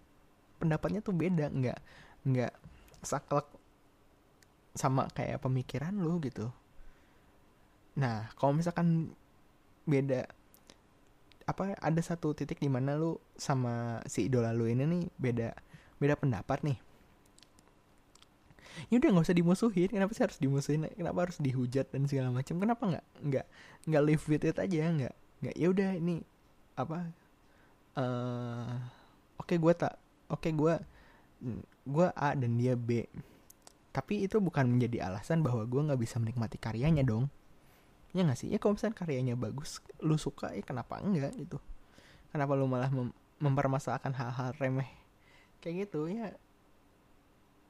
pendapatnya 0.59 0.99
tuh 0.99 1.15
beda 1.15 1.47
nggak 1.55 1.79
nggak 2.27 2.53
saklek 3.07 3.47
sama 4.75 5.07
kayak 5.15 5.43
pemikiran 5.43 5.95
lu 5.95 6.19
gitu. 6.23 6.51
Nah 7.99 8.31
kalau 8.35 8.59
misalkan 8.59 9.15
beda 9.87 10.27
apa 11.49 11.79
ada 11.81 12.01
satu 12.05 12.37
titik 12.37 12.61
di 12.61 12.69
mana 12.69 12.99
lu 12.99 13.17
sama 13.39 14.05
si 14.05 14.29
idola 14.29 14.53
lu 14.53 14.69
ini 14.69 14.85
nih 14.85 15.03
beda 15.17 15.49
beda 15.97 16.15
pendapat 16.21 16.61
nih 16.61 16.79
ya 18.87 19.03
udah 19.03 19.09
nggak 19.11 19.27
usah 19.27 19.37
dimusuhin. 19.37 19.89
Kenapa 19.91 20.15
sih 20.15 20.23
harus 20.23 20.39
dimusuhin? 20.39 20.87
Kenapa 20.95 21.19
harus 21.27 21.39
dihujat 21.43 21.91
dan 21.91 22.07
segala 22.07 22.31
macam? 22.31 22.55
Kenapa 22.63 22.83
nggak 22.87 23.07
nggak 23.27 23.47
nggak 23.91 24.03
live 24.07 24.25
with 24.31 24.45
it 24.47 24.57
aja? 24.57 24.83
Nggak 24.95 25.15
nggak 25.43 25.55
ya 25.55 25.67
udah 25.71 25.91
ini 25.95 26.23
apa 26.79 26.99
uh, 27.99 28.75
oke 29.39 29.47
okay, 29.47 29.59
gue 29.59 29.73
tak 29.75 29.95
oke 30.31 30.43
okay, 30.43 30.53
gue 30.55 30.75
gue 31.89 32.07
A 32.15 32.31
dan 32.35 32.53
dia 32.59 32.75
B. 32.75 33.07
Tapi 33.95 34.23
itu 34.23 34.39
bukan 34.39 34.69
menjadi 34.69 35.11
alasan 35.11 35.43
bahwa 35.43 35.67
gue 35.67 35.81
nggak 35.91 36.01
bisa 36.01 36.23
menikmati 36.23 36.59
karyanya 36.61 37.03
dong. 37.03 37.31
Ya 38.15 38.23
nggak 38.25 38.39
sih? 38.39 38.49
Ya 38.51 38.59
kalau 38.63 38.79
misalnya 38.79 38.97
karyanya 38.99 39.35
bagus 39.35 39.83
lu 40.03 40.15
suka 40.19 40.55
ya 40.55 40.63
kenapa 40.63 41.03
enggak 41.03 41.35
gitu. 41.39 41.59
Kenapa 42.31 42.53
lu 42.55 42.69
malah 42.69 42.93
mem 42.93 43.11
mempermasalahkan 43.39 44.13
hal-hal 44.15 44.51
remeh? 44.59 44.91
Kayak 45.63 45.89
gitu 45.89 46.11
ya. 46.11 46.35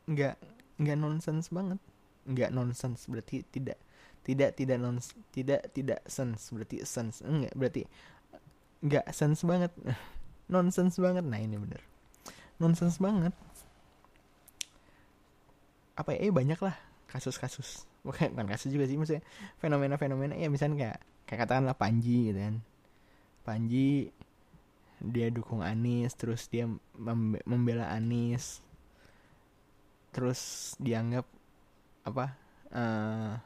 Nggak 0.09 0.37
nggak 0.79 0.97
nonsens 0.97 1.51
banget. 1.51 1.79
Nggak 2.29 2.51
nonsens 2.55 3.07
berarti 3.11 3.45
tidak 3.51 3.79
tidak 4.23 4.55
tidak 4.59 4.77
nons 4.77 5.17
tidak 5.33 5.73
tidak 5.73 6.01
sense 6.05 6.53
berarti 6.53 6.85
sense 6.85 7.25
enggak 7.25 7.55
berarti 7.57 7.83
nggak 8.83 9.07
sense 9.11 9.43
banget. 9.43 9.73
Nonsens 10.53 10.97
banget. 10.97 11.29
Nah 11.29 11.41
ini 11.43 11.61
bener. 11.61 11.83
Nonsens 12.57 12.97
banget. 12.97 13.35
Apa 15.99 16.15
ya? 16.15 16.31
Eh, 16.31 16.33
banyak 16.33 16.57
lah 16.63 16.77
kasus-kasus. 17.11 17.85
Bukan, 18.07 18.33
bukan 18.33 18.49
kasus 18.49 18.71
juga 18.71 18.87
sih 18.87 18.97
maksudnya 18.97 19.21
fenomena-fenomena. 19.61 20.39
Ya 20.39 20.49
misalnya 20.49 20.77
kayak 20.79 20.99
kayak 21.29 21.41
katakanlah 21.45 21.77
Panji 21.77 22.33
gitu 22.33 22.41
kan. 22.41 22.57
Panji 23.45 24.15
dia 24.99 25.31
dukung 25.31 25.63
Anis 25.63 26.15
terus 26.19 26.51
dia 26.51 26.67
membela 27.47 27.87
Anis 27.91 28.63
terus 30.19 30.75
dianggap 30.83 31.23
apa 32.03 32.35
uh, 32.75 33.39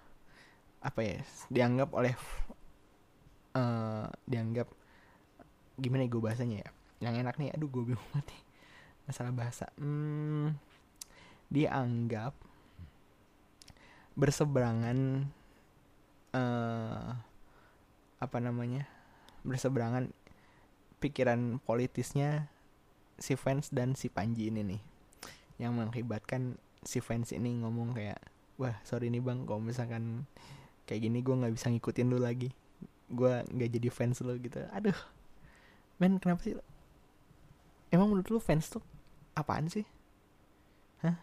apa 0.80 1.00
ya 1.04 1.20
dianggap 1.52 1.92
oleh 1.92 2.16
uh, 3.60 4.08
dianggap 4.24 4.72
gimana 5.76 6.08
ya 6.08 6.08
gue 6.08 6.22
bahasanya 6.24 6.56
ya 6.64 6.70
yang 7.04 7.20
enak 7.20 7.36
nih 7.36 7.52
aduh 7.52 7.68
gue 7.68 7.92
bingung 7.92 8.10
mati 8.16 8.32
masalah 9.04 9.36
bahasa 9.36 9.68
hmm, 9.76 10.56
dianggap 11.52 12.32
berseberangan 14.16 15.28
uh, 16.32 17.20
apa 18.16 18.38
namanya 18.40 18.88
berseberangan 19.44 20.08
pikiran 21.04 21.60
politisnya 21.60 22.48
si 23.20 23.36
fans 23.36 23.68
dan 23.68 23.92
si 23.92 24.08
Panji 24.08 24.48
ini 24.48 24.64
nih 24.64 24.91
yang 25.62 25.78
mengakibatkan 25.78 26.58
si 26.82 26.98
fans 26.98 27.30
ini 27.30 27.62
ngomong 27.62 27.94
kayak 27.94 28.18
wah 28.58 28.74
sorry 28.82 29.06
nih 29.06 29.22
bang 29.22 29.46
kalau 29.46 29.62
misalkan 29.62 30.26
kayak 30.82 31.06
gini 31.06 31.22
gue 31.22 31.34
nggak 31.38 31.54
bisa 31.54 31.70
ngikutin 31.70 32.10
lu 32.10 32.18
lagi. 32.18 32.50
Gue 33.06 33.46
nggak 33.46 33.70
jadi 33.78 33.88
fans 33.94 34.18
lu 34.26 34.34
gitu. 34.42 34.58
Aduh. 34.74 34.98
Men 36.02 36.18
kenapa 36.18 36.42
sih? 36.42 36.58
Emang 37.94 38.10
menurut 38.10 38.26
lu 38.26 38.42
fans 38.42 38.66
tuh 38.66 38.82
apaan 39.38 39.70
sih? 39.70 39.86
Hah? 41.06 41.14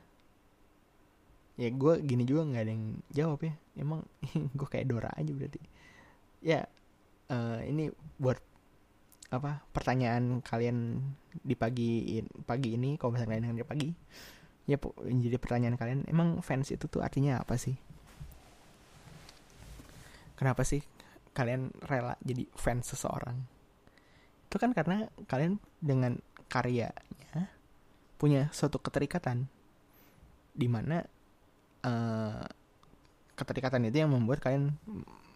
Ya 1.60 1.67
gue 1.67 1.93
gini 1.99 2.23
juga 2.23 2.47
nggak 2.47 2.63
ada 2.63 2.71
yang 2.71 2.86
jawab 3.12 3.43
ya. 3.43 3.54
Emang 3.75 4.08
gue 4.58 4.67
kayak 4.71 4.88
Dora 4.88 5.12
aja 5.19 5.32
berarti. 5.36 5.60
Ya 6.39 6.71
uh, 7.28 7.60
ini 7.67 7.91
buat 8.15 8.39
apa 9.30 9.62
pertanyaan 9.70 10.42
kalian 10.42 11.06
di 11.30 11.54
pagi 11.54 12.18
pagi 12.50 12.74
ini 12.74 12.98
kalau 12.98 13.13
misalnya 13.13 13.38
kalian 13.38 13.54
dengar 13.54 13.70
pagi 13.70 13.89
ya 14.70 14.78
jadi 15.02 15.38
pertanyaan 15.42 15.78
kalian 15.78 16.06
emang 16.06 16.46
fans 16.46 16.70
itu 16.70 16.86
tuh 16.86 17.02
artinya 17.02 17.42
apa 17.42 17.58
sih? 17.58 17.74
Kenapa 20.38 20.62
sih 20.62 20.86
kalian 21.34 21.74
rela 21.89 22.13
jadi 22.22 22.46
fans 22.54 22.94
seseorang? 22.94 23.38
Itu 24.46 24.62
kan 24.62 24.78
karena 24.78 25.10
kalian 25.26 25.58
dengan 25.82 26.22
karyanya 26.50 27.50
punya 28.22 28.54
suatu 28.54 28.78
keterikatan 28.78 29.50
di 30.54 30.68
mana 30.70 31.02
uh, 31.86 32.46
keterikatan 33.34 33.89
itu 33.89 34.06
yang 34.06 34.12
membuat 34.13 34.44
kalian 34.44 34.76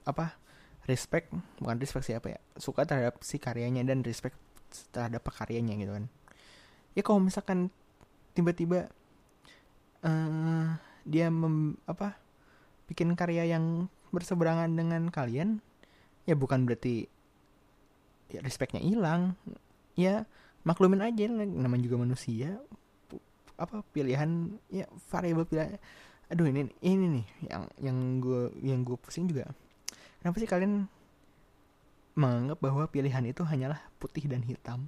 apa 0.03 0.36
respect 0.84 1.32
bukan 1.63 1.80
respect 1.80 2.12
siapa 2.12 2.36
ya 2.36 2.39
suka 2.60 2.84
terhadap 2.84 3.19
si 3.24 3.39
karyanya 3.39 3.88
dan 3.88 4.04
respect 4.04 4.36
terhadap 4.91 5.24
karyanya 5.32 5.78
gitu 5.80 5.91
kan. 5.96 6.06
Ya 6.93 7.02
kalau 7.02 7.24
misalkan 7.24 7.72
tiba-tiba 8.36 8.89
uh, 10.04 10.67
dia 11.08 11.32
mem, 11.32 11.80
apa 11.88 12.17
bikin 12.91 13.15
karya 13.15 13.48
yang 13.48 13.88
berseberangan 14.13 14.69
dengan 14.76 15.10
kalian 15.10 15.63
ya 16.28 16.36
bukan 16.36 16.67
berarti 16.67 17.08
ya 18.34 18.43
respectnya 18.43 18.84
hilang. 18.84 19.39
Ya 19.96 20.26
maklumin 20.67 21.06
aja 21.06 21.30
namanya 21.30 21.84
juga 21.86 22.02
manusia 22.02 22.60
apa 23.56 23.86
pilihan 23.93 24.58
ya 24.67 24.89
variabel 25.08 25.48
pilihan. 25.48 25.80
Aduh 26.28 26.50
ini 26.50 26.67
ini 26.82 27.22
nih 27.22 27.26
yang 27.48 27.63
yang 27.80 27.98
gue 28.19 28.41
yang 28.65 28.80
gue 28.82 28.98
pusing 28.98 29.30
juga 29.30 29.54
Kenapa 30.23 30.39
sih 30.39 30.47
kalian 30.47 30.88
menganggap 32.15 32.63
bahwa 32.63 32.88
pilihan 32.88 33.27
itu 33.27 33.43
hanyalah 33.43 33.83
putih 33.99 34.23
dan 34.31 34.39
hitam? 34.39 34.88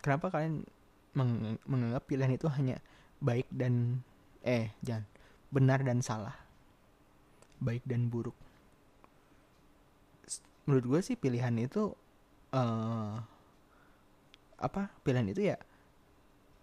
Kenapa 0.00 0.32
kalian 0.32 0.64
meng 1.12 1.60
menganggap 1.68 2.08
pilihan 2.08 2.32
itu 2.32 2.48
hanya 2.48 2.80
baik 3.20 3.44
dan 3.52 4.00
eh 4.40 4.72
jangan 4.80 5.04
benar 5.52 5.84
dan 5.84 6.00
salah, 6.00 6.32
baik 7.60 7.84
dan 7.84 8.08
buruk? 8.08 8.32
Menurut 10.64 10.84
gue 10.88 11.00
sih 11.12 11.16
pilihan 11.20 11.52
itu 11.60 11.92
uh, 12.56 13.20
apa? 14.56 14.88
Pilihan 15.04 15.28
itu 15.28 15.44
ya 15.44 15.60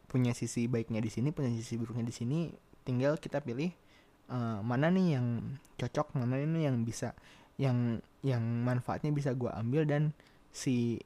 punya 0.09 0.33
sisi 0.33 0.65
baiknya 0.65 1.05
di 1.05 1.13
sini, 1.13 1.29
punya 1.29 1.53
sisi 1.53 1.77
buruknya 1.77 2.09
di 2.09 2.15
sini. 2.17 2.39
Tinggal 2.81 3.21
kita 3.21 3.45
pilih 3.45 3.84
uh, 4.29 4.59
mana 4.61 4.89
nih 4.89 5.19
yang 5.19 5.57
cocok 5.75 6.15
mana 6.15 6.39
ini 6.39 6.65
yang 6.65 6.83
bisa 6.87 7.11
yang 7.55 7.99
yang 8.23 8.41
manfaatnya 8.41 9.11
bisa 9.11 9.31
gue 9.35 9.47
ambil 9.51 9.87
dan 9.87 10.11
si 10.51 10.99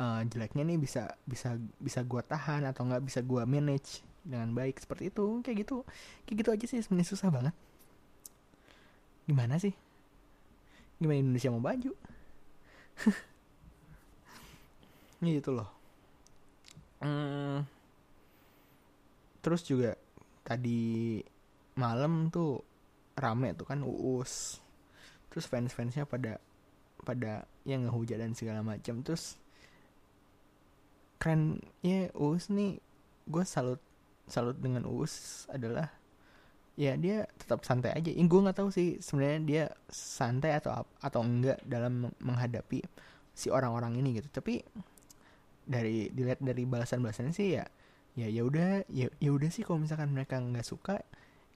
uh, 0.00 0.22
jeleknya 0.24 0.64
nih 0.64 0.78
bisa 0.80 1.16
bisa 1.28 1.56
bisa 1.80 2.00
gue 2.04 2.22
tahan 2.24 2.64
atau 2.68 2.88
nggak 2.88 3.04
bisa 3.04 3.20
gue 3.20 3.42
manage 3.44 4.04
dengan 4.22 4.54
baik. 4.54 4.78
Seperti 4.78 5.10
itu 5.10 5.42
kayak 5.42 5.66
gitu 5.66 5.76
kayak 6.24 6.36
gitu 6.38 6.50
aja 6.54 6.64
sih 6.68 6.78
sebenarnya 6.80 7.08
susah 7.12 7.28
banget. 7.28 7.54
Gimana 9.26 9.58
sih? 9.58 9.74
Gimana 10.98 11.18
Indonesia 11.18 11.50
mau 11.50 11.62
baju? 11.62 11.92
Gitu 15.22 15.54
loh. 15.54 15.70
Hmm, 16.98 17.62
terus 19.42 19.62
juga 19.66 19.94
tadi 20.42 21.22
malam 21.78 22.28
tuh 22.28 22.60
rame 23.16 23.52
tuh 23.56 23.68
kan 23.68 23.80
uus 23.84 24.60
terus 25.32 25.48
fans 25.48 25.72
fansnya 25.72 26.04
pada 26.04 26.36
pada 27.02 27.48
yang 27.64 27.88
ngehujat 27.88 28.20
dan 28.20 28.36
segala 28.36 28.60
macam 28.60 29.00
terus 29.00 29.40
keren 31.22 31.62
ya 31.80 32.10
uus 32.18 32.50
nih 32.50 32.82
gue 33.30 33.44
salut 33.46 33.80
salut 34.26 34.58
dengan 34.58 34.84
uus 34.86 35.46
adalah 35.50 35.90
ya 36.74 36.96
dia 36.96 37.28
tetap 37.36 37.62
santai 37.68 37.92
aja. 37.92 38.10
Ya, 38.10 38.24
gue 38.24 38.40
nggak 38.40 38.56
tahu 38.56 38.72
sih 38.72 38.96
sebenarnya 38.98 39.40
dia 39.44 39.64
santai 39.92 40.56
atau 40.56 40.84
atau 41.04 41.20
enggak 41.20 41.60
dalam 41.68 42.08
menghadapi 42.20 42.80
si 43.36 43.52
orang-orang 43.52 44.00
ini 44.00 44.20
gitu. 44.20 44.28
Tapi 44.32 44.64
dari 45.62 46.10
dilihat 46.10 46.42
dari 46.42 46.66
balasan-balasannya 46.66 47.34
sih 47.36 47.60
ya 47.60 47.64
ya 48.12 48.28
ya 48.28 48.42
udah 48.44 48.84
ya 48.92 49.08
ya 49.22 49.30
udah 49.32 49.48
sih 49.48 49.64
kalau 49.64 49.80
misalkan 49.80 50.12
mereka 50.12 50.36
nggak 50.36 50.66
suka 50.66 51.00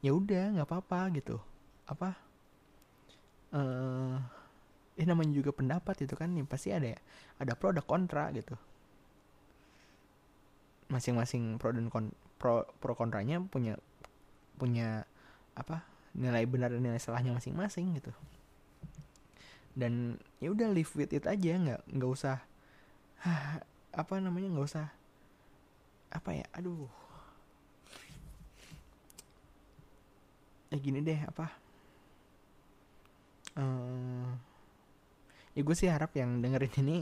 ya 0.05 0.13
udah 0.13 0.57
nggak 0.59 0.69
apa-apa 0.69 1.01
gitu. 1.17 1.37
Apa? 1.89 2.11
Eh 3.55 4.19
uh, 4.97 5.07
namanya 5.07 5.33
juga 5.37 5.53
pendapat 5.53 6.05
itu 6.05 6.15
kan 6.19 6.33
nih 6.33 6.45
pasti 6.45 6.73
ada 6.75 6.93
ya. 6.97 7.01
Ada 7.41 7.53
pro 7.57 7.73
ada 7.73 7.85
kontra 7.85 8.29
gitu. 8.33 8.57
Masing-masing 10.93 11.57
pro 11.57 11.73
dan 11.73 11.89
kon 11.89 12.13
pro 12.37 12.69
pro 12.81 12.93
kontranya 12.93 13.41
punya 13.41 13.81
punya 14.61 15.05
apa 15.57 15.85
nilai 16.17 16.45
benar 16.49 16.73
dan 16.73 16.81
nilai 16.85 17.01
salahnya 17.01 17.37
masing-masing 17.37 17.97
gitu. 17.97 18.13
Dan 19.77 20.17
ya 20.41 20.53
udah 20.53 20.73
live 20.73 20.93
with 20.97 21.13
it 21.13 21.29
aja 21.29 21.53
nggak 21.57 21.81
nggak 21.93 22.11
usah 22.11 22.41
apa 24.01 24.15
namanya 24.21 24.53
nggak 24.53 24.69
usah 24.69 24.87
apa 26.13 26.31
ya 26.33 26.47
aduh 26.55 26.89
ya 30.73 30.77
gini 30.79 31.01
deh 31.03 31.21
apa? 31.27 31.47
Uh, 33.57 34.29
ya 35.57 35.61
gue 35.65 35.77
sih 35.77 35.89
harap 35.89 36.13
yang 36.13 36.45
dengerin 36.45 36.75
ini 36.85 36.99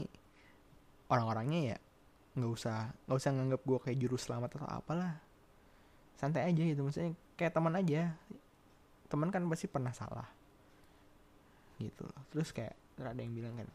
orang-orangnya 1.11 1.75
ya 1.75 1.77
nggak 2.35 2.51
usah 2.51 2.91
nggak 3.07 3.17
usah 3.19 3.31
nganggap 3.35 3.61
gue 3.63 3.77
kayak 3.89 3.97
juru 3.99 4.17
selamat 4.17 4.49
atau 4.59 4.69
apalah. 4.69 5.19
Santai 6.15 6.47
aja 6.47 6.61
gitu 6.63 6.81
maksudnya 6.85 7.11
kayak 7.35 7.53
teman 7.53 7.75
aja. 7.75 8.15
Teman 9.11 9.29
kan 9.29 9.43
pasti 9.51 9.67
pernah 9.67 9.91
salah. 9.91 10.27
Gitu. 11.77 12.07
Loh 12.07 12.23
terus 12.31 12.55
kayak 12.55 12.75
ada 12.99 13.19
yang 13.19 13.35
bilang 13.35 13.59
kan 13.59 13.67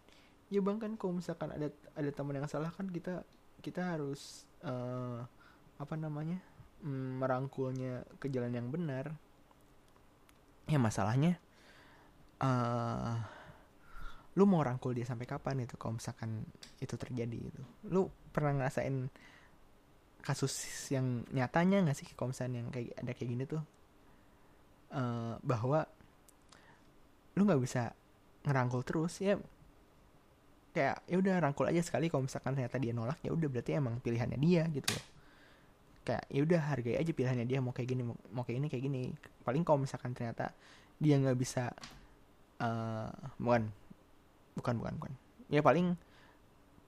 ya 0.50 0.58
bang 0.58 0.82
kan 0.82 0.92
kalau 0.98 1.22
misalkan 1.22 1.54
ada 1.54 1.70
ada 1.94 2.10
teman 2.10 2.34
yang 2.34 2.50
salah 2.50 2.74
kan 2.74 2.90
kita 2.90 3.22
kita 3.62 3.94
harus 3.94 4.50
uh, 4.66 5.22
apa 5.78 5.94
namanya 5.94 6.42
mm, 6.82 7.22
merangkulnya 7.22 8.02
ke 8.18 8.26
jalan 8.26 8.50
yang 8.50 8.68
benar 8.68 9.14
ya 10.70 10.78
masalahnya 10.78 11.36
uh, 12.38 13.18
lu 14.38 14.46
mau 14.46 14.62
rangkul 14.62 14.94
dia 14.94 15.02
sampai 15.02 15.26
kapan 15.26 15.66
itu 15.66 15.74
kalau 15.74 15.98
misalkan 15.98 16.46
itu 16.78 16.94
terjadi 16.94 17.50
itu 17.50 17.62
lu 17.90 18.06
pernah 18.30 18.54
ngerasain 18.54 19.10
kasus 20.20 20.52
yang 20.92 21.24
nyatanya 21.32 21.82
nggak 21.82 21.96
sih? 21.96 22.08
Kalau 22.12 22.30
misalnya 22.30 22.62
yang 22.62 22.70
kayak 22.70 22.92
ada 23.00 23.12
kayak 23.16 23.30
gini 23.32 23.44
tuh 23.48 23.62
uh, 24.92 25.34
bahwa 25.40 25.88
lu 27.34 27.42
nggak 27.48 27.60
bisa 27.62 27.96
ngerangkul 28.44 28.84
terus 28.84 29.20
ya 29.20 29.40
kayak 30.70 31.02
ya 31.08 31.16
udah 31.18 31.34
rangkul 31.42 31.66
aja 31.66 31.82
sekali 31.82 32.06
kalau 32.06 32.24
misalkan 32.28 32.54
ternyata 32.54 32.78
dia 32.78 32.92
nolak 32.94 33.18
ya 33.26 33.34
udah 33.34 33.48
berarti 33.50 33.74
emang 33.74 33.98
pilihannya 33.98 34.38
dia 34.38 34.64
gitu 34.70 34.94
kayak 36.10 36.26
ya 36.26 36.40
udah 36.42 36.60
hargai 36.74 36.98
aja 36.98 37.14
pilihannya 37.14 37.46
dia 37.46 37.62
mau 37.62 37.70
kayak 37.70 37.94
gini 37.94 38.02
mau, 38.02 38.42
kayak 38.42 38.58
gini 38.58 38.66
kayak 38.66 38.84
gini. 38.90 39.02
Paling 39.46 39.62
kalau 39.62 39.78
misalkan 39.78 40.10
ternyata 40.10 40.50
dia 40.98 41.14
nggak 41.22 41.38
bisa 41.38 41.70
uh, 42.58 43.14
bukan 43.38 43.70
bukan 44.58 44.74
bukan 44.82 44.94
bukan. 44.98 45.12
Ya 45.46 45.62
paling 45.62 45.94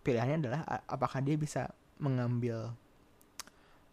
pilihannya 0.03 0.43
adalah 0.43 0.67
apakah 0.91 1.23
dia 1.23 1.39
bisa 1.39 1.71
mengambil 2.03 2.75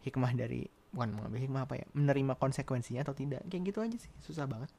hikmah 0.01 0.33
dari 0.33 0.65
bukan 0.89 1.13
mengambil 1.13 1.39
hikmah 1.45 1.61
apa 1.69 1.73
ya 1.77 1.85
menerima 1.93 2.33
konsekuensinya 2.41 3.05
atau 3.05 3.13
tidak. 3.13 3.45
Kayak 3.45 3.69
gitu 3.69 3.79
aja 3.85 3.97
sih 4.01 4.13
susah 4.25 4.49
banget. 4.49 4.73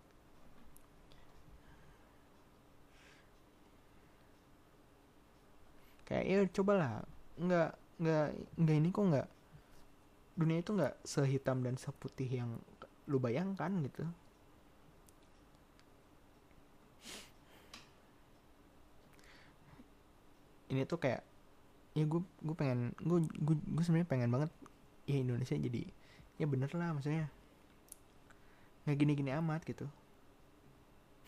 Kayak 6.10 6.24
ya 6.26 6.38
cobalah. 6.58 7.06
Nggak 7.38 7.70
nggak 8.02 8.26
nggak 8.58 8.76
ini 8.82 8.90
kok 8.90 9.06
nggak 9.14 9.28
dunia 10.38 10.62
itu 10.62 10.70
nggak 10.74 10.94
sehitam 11.02 11.62
dan 11.64 11.74
seputih 11.76 12.26
yang 12.26 12.50
lu 13.10 13.18
bayangkan 13.18 13.70
gitu. 13.82 14.06
Ini 20.70 20.86
tuh 20.86 21.02
kayak 21.02 21.26
ya 21.98 22.06
gue 22.06 22.22
gue 22.22 22.54
pengen 22.54 22.94
gue 23.02 23.18
gue 23.26 23.56
gue 23.58 23.82
sebenarnya 23.82 24.06
pengen 24.06 24.30
banget 24.30 24.50
ya 25.10 25.18
Indonesia 25.18 25.58
jadi 25.58 25.82
ya 26.38 26.46
bener 26.46 26.70
lah 26.78 26.94
maksudnya. 26.94 27.26
Nggak 28.86 28.96
gini-gini 28.96 29.30
amat 29.34 29.66
gitu. 29.66 29.90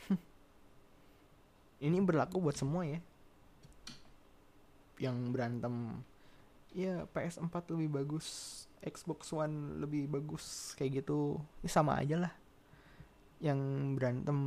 Ini 1.84 1.98
berlaku 1.98 2.38
buat 2.38 2.54
semua 2.54 2.86
ya. 2.86 3.02
Yang 5.02 5.16
berantem 5.34 6.06
ya 6.72 7.04
PS4 7.12 7.52
lebih 7.76 8.02
bagus 8.02 8.26
Xbox 8.82 9.30
One 9.30 9.78
lebih 9.78 10.10
bagus 10.10 10.74
kayak 10.74 11.04
gitu. 11.04 11.38
Ya 11.62 11.70
sama 11.70 12.00
aja 12.00 12.18
lah. 12.18 12.32
Yang 13.38 13.60
berantem 13.98 14.38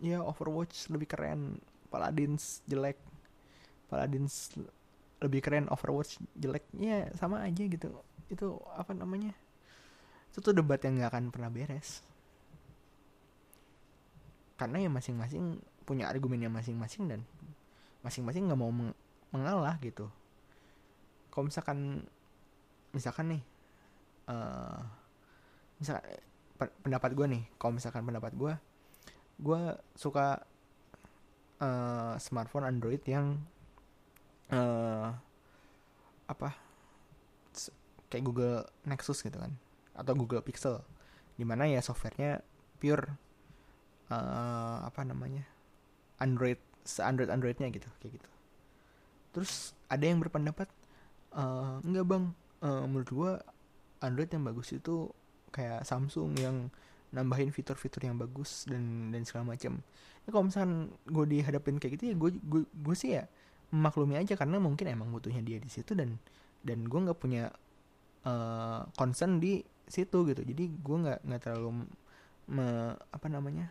ya 0.00 0.24
Overwatch 0.24 0.88
lebih 0.88 1.10
keren 1.10 1.60
Paladins 1.92 2.64
jelek. 2.64 2.96
Paladins 3.92 4.56
lebih 5.20 5.44
keren 5.44 5.68
Overwatch 5.68 6.16
jeleknya 6.38 7.12
sama 7.18 7.44
aja 7.44 7.62
gitu. 7.66 8.00
Itu 8.32 8.62
apa 8.72 8.96
namanya? 8.96 9.36
Itu 10.32 10.40
tuh 10.40 10.56
debat 10.56 10.80
yang 10.80 10.96
nggak 10.96 11.10
akan 11.12 11.24
pernah 11.28 11.50
beres. 11.52 12.00
Karena 14.56 14.80
ya 14.80 14.88
masing-masing 14.88 15.60
punya 15.84 16.06
argumennya 16.06 16.48
masing-masing 16.48 17.10
dan 17.10 17.20
masing-masing 18.00 18.46
nggak 18.48 18.60
mau 18.60 18.70
meng 18.70 18.94
mengalah 19.34 19.74
gitu 19.82 20.06
kalau 21.30 21.46
misalkan 21.46 22.04
misalkan 22.90 23.38
nih 23.38 23.42
uh, 24.28 24.82
misalkan 25.78 26.04
pendapat 26.84 27.10
gue 27.16 27.26
nih 27.26 27.42
kalau 27.56 27.72
misalkan 27.72 28.04
pendapat 28.04 28.36
gue 28.36 28.52
gue 29.40 29.62
suka 29.96 30.44
uh, 31.62 32.14
smartphone 32.20 32.68
Android 32.68 33.00
yang 33.08 33.40
uh, 34.52 35.14
apa 36.28 36.50
kayak 38.10 38.24
Google 38.26 38.66
Nexus 38.84 39.22
gitu 39.22 39.38
kan 39.38 39.54
atau 39.94 40.12
Google 40.18 40.42
Pixel 40.42 40.82
di 41.38 41.46
mana 41.46 41.64
ya 41.64 41.80
softwarenya 41.80 42.42
pure 42.82 43.06
uh, 44.10 44.84
apa 44.84 45.00
namanya 45.06 45.46
Android 46.20 46.58
se 46.84 47.00
Android 47.00 47.30
Androidnya 47.30 47.70
gitu 47.72 47.88
kayak 48.02 48.20
gitu. 48.20 48.30
Terus 49.30 49.72
ada 49.86 50.04
yang 50.04 50.18
berpendapat 50.18 50.66
uh, 51.34 51.78
enggak 51.84 52.06
bang. 52.06 52.24
Uh, 52.60 52.84
menurut 52.84 53.10
gua 53.10 53.32
Android 54.04 54.28
yang 54.28 54.44
bagus 54.44 54.72
itu 54.76 55.08
kayak 55.52 55.84
Samsung 55.84 56.36
yang 56.40 56.68
nambahin 57.10 57.50
fitur-fitur 57.50 58.06
yang 58.06 58.16
bagus 58.16 58.64
dan 58.70 59.10
dan 59.10 59.22
segala 59.26 59.54
macam. 59.54 59.82
Ya 60.24 60.28
kalau 60.30 60.44
misalkan 60.46 60.94
gue 61.10 61.24
dihadapin 61.26 61.76
kayak 61.82 61.98
gitu 61.98 62.04
ya 62.12 62.14
gue 62.14 62.30
gue 62.38 62.62
gue 62.70 62.96
sih 62.96 63.18
ya 63.18 63.26
memaklumi 63.74 64.18
aja 64.18 64.38
karena 64.38 64.62
mungkin 64.62 64.86
emang 64.86 65.10
butuhnya 65.10 65.42
dia 65.42 65.58
di 65.58 65.70
situ 65.70 65.94
dan 65.94 66.18
dan 66.62 66.86
gue 66.86 67.00
nggak 67.02 67.18
punya 67.18 67.50
uh, 68.26 68.86
concern 68.94 69.42
di 69.42 69.62
situ 69.90 70.22
gitu. 70.30 70.42
Jadi 70.46 70.64
gue 70.70 70.96
nggak 71.02 71.26
nggak 71.26 71.40
terlalu 71.42 71.90
me, 72.50 72.94
apa 72.94 73.26
namanya 73.26 73.66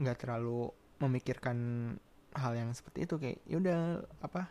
nggak 0.00 0.16
terlalu 0.16 0.72
memikirkan 0.96 1.56
hal 2.32 2.52
yang 2.56 2.72
seperti 2.72 3.04
itu. 3.04 3.14
Kayak 3.20 3.38
ya 3.44 3.56
udah 3.60 3.78
apa 4.24 4.48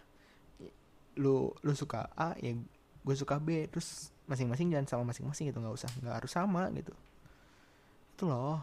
lu 1.20 1.52
lu 1.64 1.74
suka 1.76 2.08
A 2.16 2.36
ya 2.40 2.56
gue 3.02 3.16
suka 3.18 3.42
B 3.42 3.66
terus 3.68 4.14
masing-masing 4.30 4.72
jangan 4.72 4.88
sama 4.88 5.04
masing-masing 5.12 5.50
gitu 5.52 5.60
nggak 5.60 5.76
usah 5.76 5.92
nggak 6.00 6.16
harus 6.24 6.32
sama 6.32 6.70
gitu. 6.72 6.94
Itu 8.16 8.24
loh. 8.30 8.62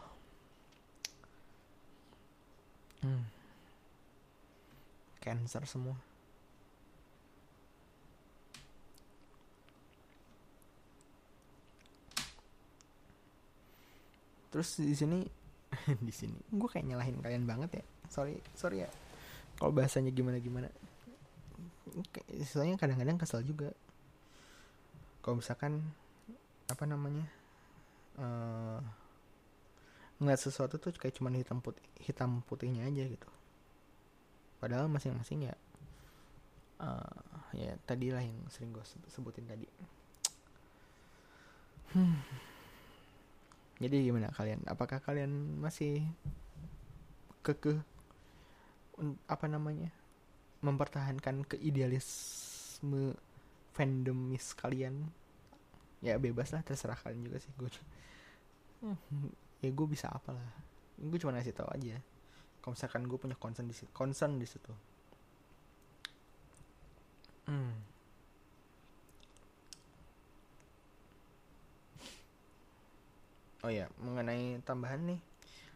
Hmm. 3.02 3.24
cancer 5.18 5.60
semua. 5.68 5.92
Terus 14.48 14.80
di 14.80 14.96
sini 14.96 15.20
di 16.06 16.12
sini 16.14 16.38
gue 16.48 16.68
kayak 16.68 16.86
nyalahin 16.88 17.20
kalian 17.20 17.44
banget 17.44 17.82
ya. 17.82 17.84
Sorry 18.08 18.40
sorry 18.56 18.88
ya. 18.88 18.90
Kalau 19.60 19.74
bahasanya 19.74 20.08
gimana 20.14 20.40
gimana 20.40 20.72
istilahnya 22.32 22.76
kadang-kadang 22.80 23.18
kesel 23.20 23.42
juga. 23.44 23.72
Kalau 25.22 25.38
misalkan 25.38 25.82
apa 26.68 26.84
namanya 26.84 27.26
uh, 28.20 28.80
ngeliat 30.18 30.40
sesuatu 30.40 30.76
tuh 30.76 30.92
kayak 30.96 31.16
cuman 31.16 31.38
hitam 31.38 31.62
putih 31.62 31.84
hitam 32.02 32.42
putihnya 32.46 32.86
aja 32.86 33.04
gitu. 33.06 33.28
Padahal 34.58 34.90
masing-masing 34.90 35.48
ya 35.50 35.54
uh, 36.82 37.22
ya 37.54 37.78
tadilah 37.86 38.22
yang 38.22 38.38
sering 38.50 38.74
gue 38.74 38.84
sebutin 39.10 39.46
tadi. 39.46 39.66
Hmm. 41.88 42.20
jadi 43.80 44.04
gimana 44.04 44.28
kalian? 44.36 44.60
Apakah 44.68 45.00
kalian 45.00 45.56
masih 45.56 46.04
kekeh 47.40 47.80
apa 49.24 49.46
namanya 49.48 49.88
mempertahankan 50.64 51.46
keidealisme 51.46 53.14
fandomis 53.74 54.54
kalian. 54.58 55.08
Ya 55.98 56.14
bebas 56.18 56.54
lah 56.54 56.62
terserah 56.62 56.98
kalian 56.98 57.26
juga 57.26 57.42
sih 57.42 57.50
gue 57.58 57.70
ya 59.58 59.70
gue 59.74 59.86
bisa 59.90 60.06
apa 60.10 60.30
lah. 60.30 60.50
Gue 60.98 61.18
cuma 61.18 61.34
ngasih 61.34 61.54
tahu 61.54 61.66
aja. 61.74 61.98
Kalau 62.62 62.74
misalkan 62.74 63.02
gue 63.06 63.18
punya 63.18 63.36
concern 63.38 63.66
di 63.66 63.74
situ 63.74 63.90
concern 63.90 64.38
di 64.38 64.46
situ. 64.46 64.72
Hmm. 67.48 67.72
oh 73.66 73.72
ya 73.72 73.90
mengenai 74.00 74.62
tambahan 74.62 75.02
nih. 75.04 75.20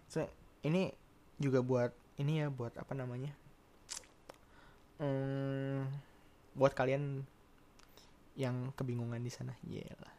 So, 0.06 0.24
ini 0.64 0.92
juga 1.36 1.60
buat 1.60 1.92
ini 2.16 2.44
ya 2.44 2.48
buat 2.48 2.76
apa 2.78 2.94
namanya 2.94 3.34
hmm, 5.02 5.82
buat 6.54 6.72
kalian 6.72 7.26
yang 8.38 8.70
kebingungan 8.78 9.20
di 9.20 9.28
sana 9.28 9.52
lah 10.00 10.14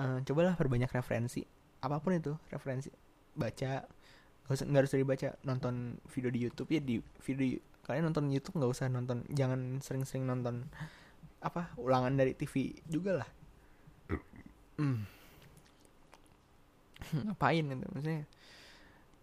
uh, 0.00 0.18
cobalah 0.22 0.54
perbanyak 0.56 0.92
referensi 0.92 1.44
apa 1.80 2.00
pun 2.00 2.16
itu 2.16 2.32
referensi. 2.50 2.88
Baca 3.36 3.84
nggak 4.46 4.54
usah 4.54 4.66
nggak 4.66 4.80
harus 4.86 4.92
dari 4.94 5.04
baca 5.04 5.28
nonton 5.44 6.00
video 6.10 6.30
di 6.32 6.40
YouTube. 6.48 6.70
Ya 6.72 6.80
di 6.80 7.00
video 7.24 7.60
kalian 7.86 8.10
nonton 8.10 8.32
YouTube 8.32 8.58
nggak 8.58 8.72
usah 8.72 8.86
nonton 8.90 9.22
jangan 9.30 9.78
sering-sering 9.78 10.26
nonton 10.26 10.66
apa 11.38 11.70
ulangan 11.78 12.16
dari 12.16 12.34
TV 12.34 12.74
juga 12.88 13.22
lah. 13.22 13.28
Hmm. 14.76 15.06
ngapain 17.30 17.64
gitu 17.64 17.86
maksudnya? 17.92 18.24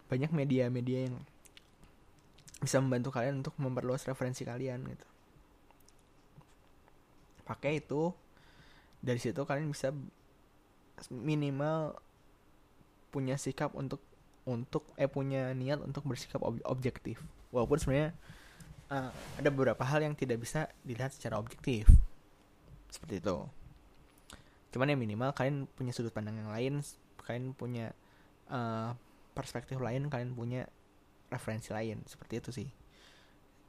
Banyak 0.07 0.31
media-media 0.31 1.09
yang 1.09 1.17
bisa 2.63 2.79
membantu 2.79 3.11
kalian 3.11 3.43
untuk 3.43 3.59
memperluas 3.59 4.07
referensi 4.07 4.47
kalian 4.47 4.87
gitu. 4.87 5.07
Pakai 7.43 7.83
itu 7.83 8.15
dari 9.03 9.19
situ 9.19 9.43
kalian 9.43 9.67
bisa 9.67 9.91
minimal 11.11 11.99
punya 13.11 13.35
sikap 13.35 13.75
untuk 13.75 13.99
untuk 14.47 14.87
eh 14.95 15.11
punya 15.11 15.51
niat 15.51 15.83
untuk 15.83 16.07
bersikap 16.07 16.39
ob 16.39 16.55
objektif. 16.63 17.19
Walaupun 17.51 17.77
sebenarnya 17.83 18.15
uh, 18.87 19.11
ada 19.11 19.49
beberapa 19.51 19.83
hal 19.83 19.99
yang 20.07 20.15
tidak 20.15 20.39
bisa 20.39 20.71
dilihat 20.87 21.11
secara 21.11 21.35
objektif. 21.35 21.91
Seperti 22.87 23.19
itu. 23.19 23.37
Cuman 24.71 24.89
ya 24.89 24.97
minimal 24.97 25.35
kalian 25.35 25.67
punya 25.67 25.91
sudut 25.91 26.15
pandang 26.15 26.39
yang 26.39 26.49
lain 26.49 26.79
kalian 27.23 27.55
punya 27.55 27.95
uh, 28.51 28.91
perspektif 29.31 29.79
lain 29.79 30.11
kalian 30.11 30.35
punya 30.35 30.67
referensi 31.33 31.73
lain 31.73 32.05
seperti 32.05 32.33
itu 32.37 32.49
sih. 32.53 32.69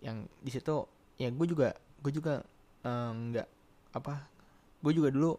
Yang 0.05 0.29
di 0.44 0.50
situ 0.53 0.74
ya 1.16 1.33
gue 1.33 1.46
juga 1.48 1.72
gue 2.05 2.12
juga 2.12 2.44
eh, 2.85 3.11
nggak 3.14 3.48
uh, 3.48 3.96
apa 3.96 4.14
gue 4.85 4.92
juga 4.92 5.09
dulu 5.09 5.33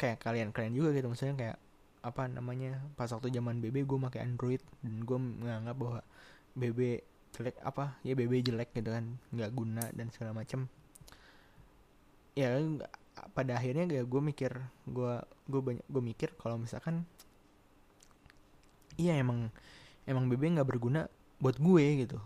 kayak 0.00 0.22
kalian 0.24 0.48
kalian 0.54 0.72
juga 0.72 0.96
gitu 0.96 1.12
maksudnya 1.12 1.36
kayak 1.36 1.58
apa 2.00 2.22
namanya 2.32 2.80
pas 2.96 3.12
waktu 3.12 3.28
zaman 3.28 3.60
BB 3.60 3.84
gue 3.84 3.98
pakai 4.08 4.24
Android 4.24 4.62
dan 4.80 5.04
gue 5.04 5.18
menganggap 5.20 5.76
bahwa 5.76 6.00
BB 6.56 7.04
jelek 7.36 7.56
apa 7.60 8.00
ya 8.00 8.16
BB 8.16 8.40
jelek 8.40 8.72
gitu 8.72 8.88
kan 8.88 9.20
nggak 9.28 9.50
guna 9.52 9.84
dan 9.92 10.08
segala 10.08 10.32
macam 10.32 10.64
ya 12.32 12.56
pada 13.36 13.60
akhirnya 13.60 13.84
kayak 13.84 14.06
gue 14.08 14.22
mikir 14.32 14.52
gue 14.88 15.12
gue 15.52 15.60
banyak 15.60 15.84
gue 15.84 16.02
mikir 16.02 16.32
kalau 16.40 16.56
misalkan 16.56 17.04
iya 18.96 19.20
emang 19.20 19.52
emang 20.08 20.24
BB 20.32 20.56
nggak 20.56 20.68
berguna 20.68 21.04
buat 21.40 21.56
gue 21.56 22.06
gitu. 22.06 22.18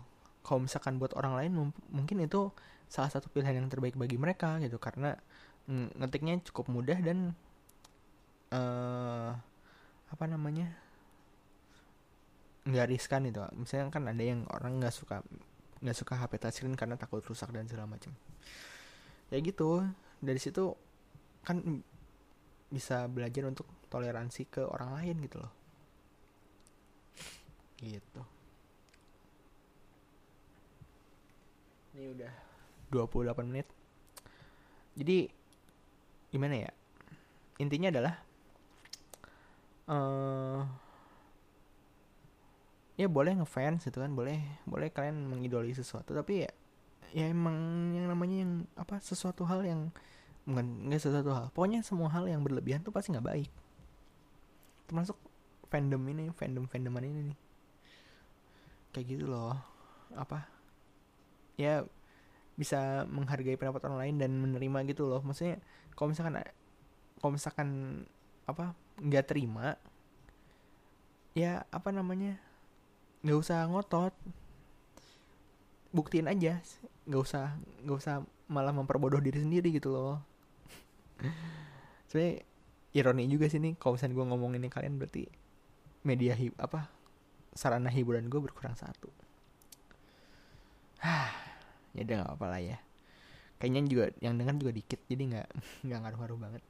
Kalau 0.45 0.61
misalkan 0.61 1.01
buat 1.01 1.15
orang 1.17 1.33
lain 1.39 1.51
mungkin 1.89 2.21
itu 2.21 2.51
salah 2.91 3.09
satu 3.09 3.31
pilihan 3.31 3.63
yang 3.63 3.71
terbaik 3.71 3.95
bagi 3.97 4.19
mereka 4.19 4.59
gitu. 4.61 4.77
Karena 4.77 5.15
ngetiknya 5.65 6.37
cukup 6.45 6.69
mudah 6.69 6.99
dan 7.01 7.33
uh, 8.53 9.33
apa 10.05 10.25
namanya 10.29 10.69
nggak 12.65 12.89
riskan 12.93 13.29
itu 13.29 13.41
misalnya 13.57 13.93
kan 13.93 14.09
ada 14.09 14.23
yang 14.25 14.41
orang 14.49 14.81
nggak 14.81 14.93
suka 14.93 15.21
nggak 15.85 15.97
suka 15.97 16.17
HP 16.17 16.41
touchscreen 16.41 16.73
karena 16.77 16.97
takut 16.97 17.23
rusak 17.25 17.49
dan 17.49 17.65
segala 17.65 17.89
macam. 17.89 18.13
Ya 19.33 19.41
gitu. 19.41 19.81
Dari 20.21 20.37
situ 20.37 20.77
kan 21.41 21.81
bisa 22.69 23.05
belajar 23.09 23.45
untuk 23.49 23.65
toleransi 23.89 24.49
ke 24.49 24.61
orang 24.65 25.01
lain 25.01 25.15
gitu 25.25 25.37
loh. 25.41 25.53
Gitu 27.81 28.34
ini 31.95 32.11
udah 32.11 32.33
28 32.91 33.47
menit. 33.47 33.67
Jadi 34.99 35.31
gimana 36.29 36.55
ya? 36.67 36.71
Intinya 37.63 37.87
adalah 37.87 38.13
uh, 39.87 40.59
ya 42.99 43.07
boleh 43.07 43.39
ngefans 43.39 43.87
gitu 43.87 44.03
kan 44.03 44.11
boleh 44.11 44.39
boleh 44.67 44.91
kalian 44.91 45.27
mengidoli 45.27 45.75
sesuatu 45.75 46.15
tapi 46.15 46.47
ya 46.47 46.51
ya 47.11 47.27
emang 47.27 47.91
yang 47.91 48.07
namanya 48.07 48.43
yang 48.43 48.53
apa 48.79 49.03
sesuatu 49.03 49.43
hal 49.43 49.63
yang 49.67 49.91
bukan 50.47 50.87
nggak 50.87 50.99
sesuatu 50.99 51.31
hal 51.31 51.51
pokoknya 51.51 51.83
semua 51.83 52.07
hal 52.11 52.27
yang 52.27 52.43
berlebihan 52.43 52.83
tuh 52.83 52.91
pasti 52.91 53.15
nggak 53.15 53.27
baik. 53.27 53.49
Termasuk 54.91 55.15
fandom 55.71 56.03
ini 56.11 56.27
fandom 56.35 56.67
fandoman 56.67 57.07
ini 57.07 57.21
nih. 57.31 57.37
Kayak 58.91 59.05
gitu 59.15 59.25
loh 59.31 59.55
apa 60.15 60.54
ya 61.55 61.83
bisa 62.55 63.03
menghargai 63.11 63.59
pendapat 63.59 63.83
orang 63.87 63.99
lain 64.07 64.15
dan 64.19 64.31
menerima 64.39 64.87
gitu 64.91 65.07
loh. 65.07 65.19
Maksudnya 65.23 65.59
kalau 65.95 66.11
misalkan 66.11 66.39
kalau 67.19 67.31
misalkan 67.35 67.69
apa 68.45 68.77
nggak 69.01 69.25
terima 69.27 69.75
ya 71.35 71.67
apa 71.73 71.91
namanya 71.91 72.39
nggak 73.23 73.39
usah 73.39 73.67
ngotot. 73.67 74.15
Buktiin 75.95 76.27
aja 76.27 76.59
nggak 77.07 77.21
usah 77.21 77.55
nggak 77.83 77.97
usah 77.97 78.15
malah 78.51 78.75
memperbodoh 78.75 79.19
diri 79.19 79.43
sendiri 79.43 79.71
gitu 79.75 79.91
loh. 79.91 80.19
Sebenarnya 82.07 82.43
ironi 82.95 83.27
juga 83.27 83.51
sih 83.51 83.59
nih 83.59 83.75
kalau 83.75 83.99
misalnya 83.99 84.15
gue 84.15 84.25
ngomong 84.31 84.51
ini 84.55 84.71
kalian 84.71 84.95
berarti 84.95 85.27
media 86.07 86.31
hib 86.31 86.55
apa 86.55 86.87
sarana 87.51 87.91
hiburan 87.91 88.31
gue 88.31 88.39
berkurang 88.39 88.71
satu 88.79 89.11
ya 91.95 92.03
udah 92.03 92.15
nggak 92.21 92.29
apa-apa 92.29 92.47
lah 92.51 92.61
ya. 92.61 92.77
Kayaknya 93.57 93.81
juga 93.87 94.05
yang 94.19 94.35
dengar 94.35 94.55
juga 94.59 94.71
dikit 94.75 94.99
jadi 95.07 95.23
nggak 95.31 95.49
nggak 95.87 95.99
ngaruh-ngaruh 96.03 96.39
banget. 96.39 96.63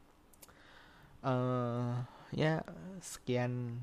Uh, 1.26 2.06
ya 2.30 2.62
sekian 3.02 3.82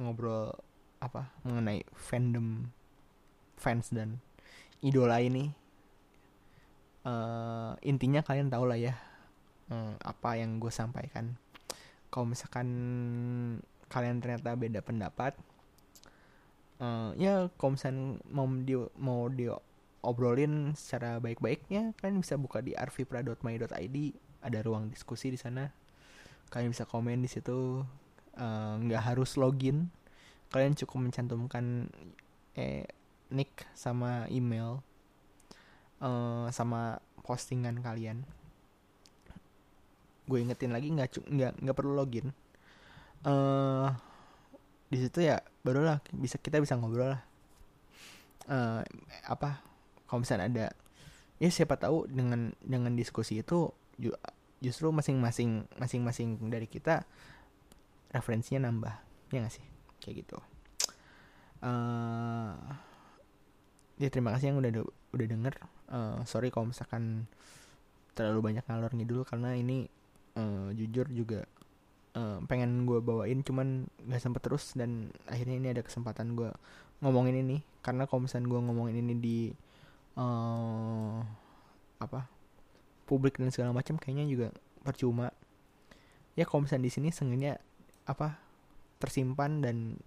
ngobrol 0.00 0.56
apa 1.04 1.28
mengenai 1.44 1.84
fandom 1.92 2.72
fans 3.60 3.92
dan 3.92 4.18
idola 4.80 5.20
ini. 5.20 5.52
Uh, 7.02 7.74
intinya 7.82 8.22
kalian 8.22 8.46
tahu 8.46 8.62
lah 8.62 8.78
ya 8.78 8.94
uh, 9.68 9.94
apa 10.00 10.40
yang 10.40 10.56
gue 10.56 10.72
sampaikan. 10.72 11.36
Kalau 12.08 12.28
misalkan 12.28 12.68
kalian 13.92 14.24
ternyata 14.24 14.56
beda 14.56 14.80
pendapat 14.80 15.36
uh, 16.82 17.10
ya 17.14 17.46
kalau 17.54 17.78
misalkan 17.78 18.18
mau 18.28 18.46
di 18.50 18.74
mau 18.98 19.30
di 19.30 19.46
obrolin 20.02 20.74
secara 20.74 21.22
baik-baiknya 21.22 21.94
kalian 21.98 22.20
bisa 22.20 22.34
buka 22.34 22.58
di 22.58 22.74
arvipra.my.id 22.74 23.96
ada 24.42 24.58
ruang 24.60 24.90
diskusi 24.90 25.30
di 25.30 25.38
sana. 25.38 25.70
Kalian 26.50 26.74
bisa 26.74 26.84
komen 26.84 27.22
di 27.22 27.30
situ 27.30 27.80
eh, 28.36 28.74
nggak 28.82 29.02
uh, 29.02 29.06
harus 29.14 29.38
login. 29.38 29.88
Kalian 30.52 30.76
cukup 30.76 31.08
mencantumkan 31.08 31.88
eh, 32.58 32.84
nick 33.32 33.64
sama 33.72 34.28
email 34.28 34.84
uh, 36.02 36.50
sama 36.52 37.00
postingan 37.24 37.80
kalian. 37.80 38.26
Gue 40.28 40.44
ingetin 40.44 40.74
lagi 40.74 40.92
nggak 40.92 41.24
nggak 41.24 41.52
nggak 41.62 41.76
perlu 41.78 41.96
login. 41.96 42.34
Uh, 43.22 43.88
di 44.90 44.98
situ 44.98 45.24
ya 45.24 45.40
barulah 45.62 46.02
bisa 46.12 46.36
kita 46.36 46.60
bisa 46.60 46.76
ngobrol 46.76 47.16
lah. 47.16 47.22
Uh, 48.50 48.82
apa 49.22 49.71
kalau 50.12 50.28
misalnya 50.28 50.44
ada 50.52 50.66
ya 51.40 51.48
siapa 51.48 51.80
tahu 51.80 52.04
dengan 52.04 52.52
dengan 52.60 52.92
diskusi 52.92 53.40
itu 53.40 53.72
justru 54.60 54.92
masing-masing 54.92 55.64
masing-masing 55.80 56.36
dari 56.52 56.68
kita 56.68 57.08
referensinya 58.12 58.68
nambah 58.68 58.92
ya 59.32 59.40
gak 59.40 59.56
sih? 59.56 59.64
Kayak 60.04 60.28
gitu. 60.28 60.38
Uh, 61.64 62.52
ya 63.96 64.12
terima 64.12 64.36
kasih 64.36 64.52
yang 64.52 64.60
udah 64.60 64.84
udah 65.16 65.26
denger. 65.32 65.54
Uh, 65.88 66.20
sorry 66.28 66.52
kalau 66.52 66.68
misalkan 66.68 67.24
terlalu 68.12 68.52
banyak 68.52 68.64
ngalor 68.68 68.92
ngidul 68.92 69.24
karena 69.24 69.56
ini 69.56 69.88
uh, 70.36 70.76
jujur 70.76 71.08
juga 71.08 71.48
uh, 72.20 72.44
pengen 72.44 72.84
gue 72.84 73.00
bawain 73.00 73.40
cuman 73.40 73.88
nggak 74.04 74.20
sempet 74.20 74.44
terus 74.44 74.76
dan 74.76 75.08
akhirnya 75.24 75.56
ini 75.56 75.68
ada 75.72 75.80
kesempatan 75.80 76.36
gue 76.36 76.52
ngomongin 77.00 77.40
ini. 77.40 77.64
Karena 77.80 78.04
kalau 78.04 78.28
misalnya 78.28 78.52
gue 78.52 78.60
ngomongin 78.60 79.00
ini 79.00 79.14
di 79.16 79.38
uh, 80.16 81.20
apa 82.02 82.26
publik 83.06 83.38
dan 83.38 83.52
segala 83.52 83.76
macam 83.76 83.96
kayaknya 84.00 84.26
juga 84.28 84.48
percuma. 84.82 85.30
Ya 86.32 86.48
kalau 86.48 86.64
misalnya 86.64 86.88
di 86.88 86.92
sini 86.92 87.08
sengaja 87.12 87.60
apa 88.08 88.40
tersimpan 88.96 89.60
dan 89.60 90.00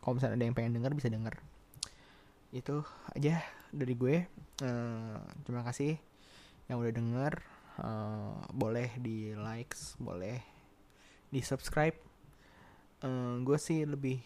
kalau 0.00 0.18
misalnya 0.18 0.38
ada 0.38 0.44
yang 0.46 0.56
pengen 0.56 0.78
denger 0.78 0.92
bisa 0.94 1.08
denger. 1.10 1.34
Itu 2.54 2.86
aja 3.12 3.42
dari 3.74 3.94
gue. 3.96 4.16
Uh, 4.62 5.18
terima 5.42 5.66
kasih 5.66 5.98
yang 6.70 6.78
udah 6.78 6.94
denger. 6.94 7.34
Uh, 7.80 8.36
boleh 8.52 8.92
di 9.00 9.32
likes 9.32 9.96
boleh 9.96 10.38
di 11.32 11.40
subscribe. 11.40 11.96
Uh, 13.02 13.42
gue 13.42 13.58
sih 13.58 13.82
lebih 13.82 14.22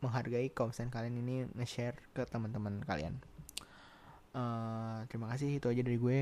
menghargai 0.00 0.48
kalau 0.52 0.72
kalian 0.72 1.16
ini 1.20 1.36
nge-share 1.56 1.96
ke 2.16 2.24
teman-teman 2.24 2.80
kalian 2.84 3.20
uh, 4.34 5.04
terima 5.08 5.30
kasih 5.34 5.58
itu 5.58 5.66
aja 5.70 5.82
dari 5.82 5.98
gue. 5.98 6.20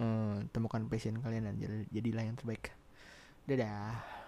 Uh, 0.00 0.48
temukan 0.56 0.80
passion 0.88 1.20
kalian 1.20 1.52
dan 1.52 1.54
jadilah 1.92 2.24
yang 2.24 2.36
terbaik. 2.36 2.72
Dadah 3.44 4.19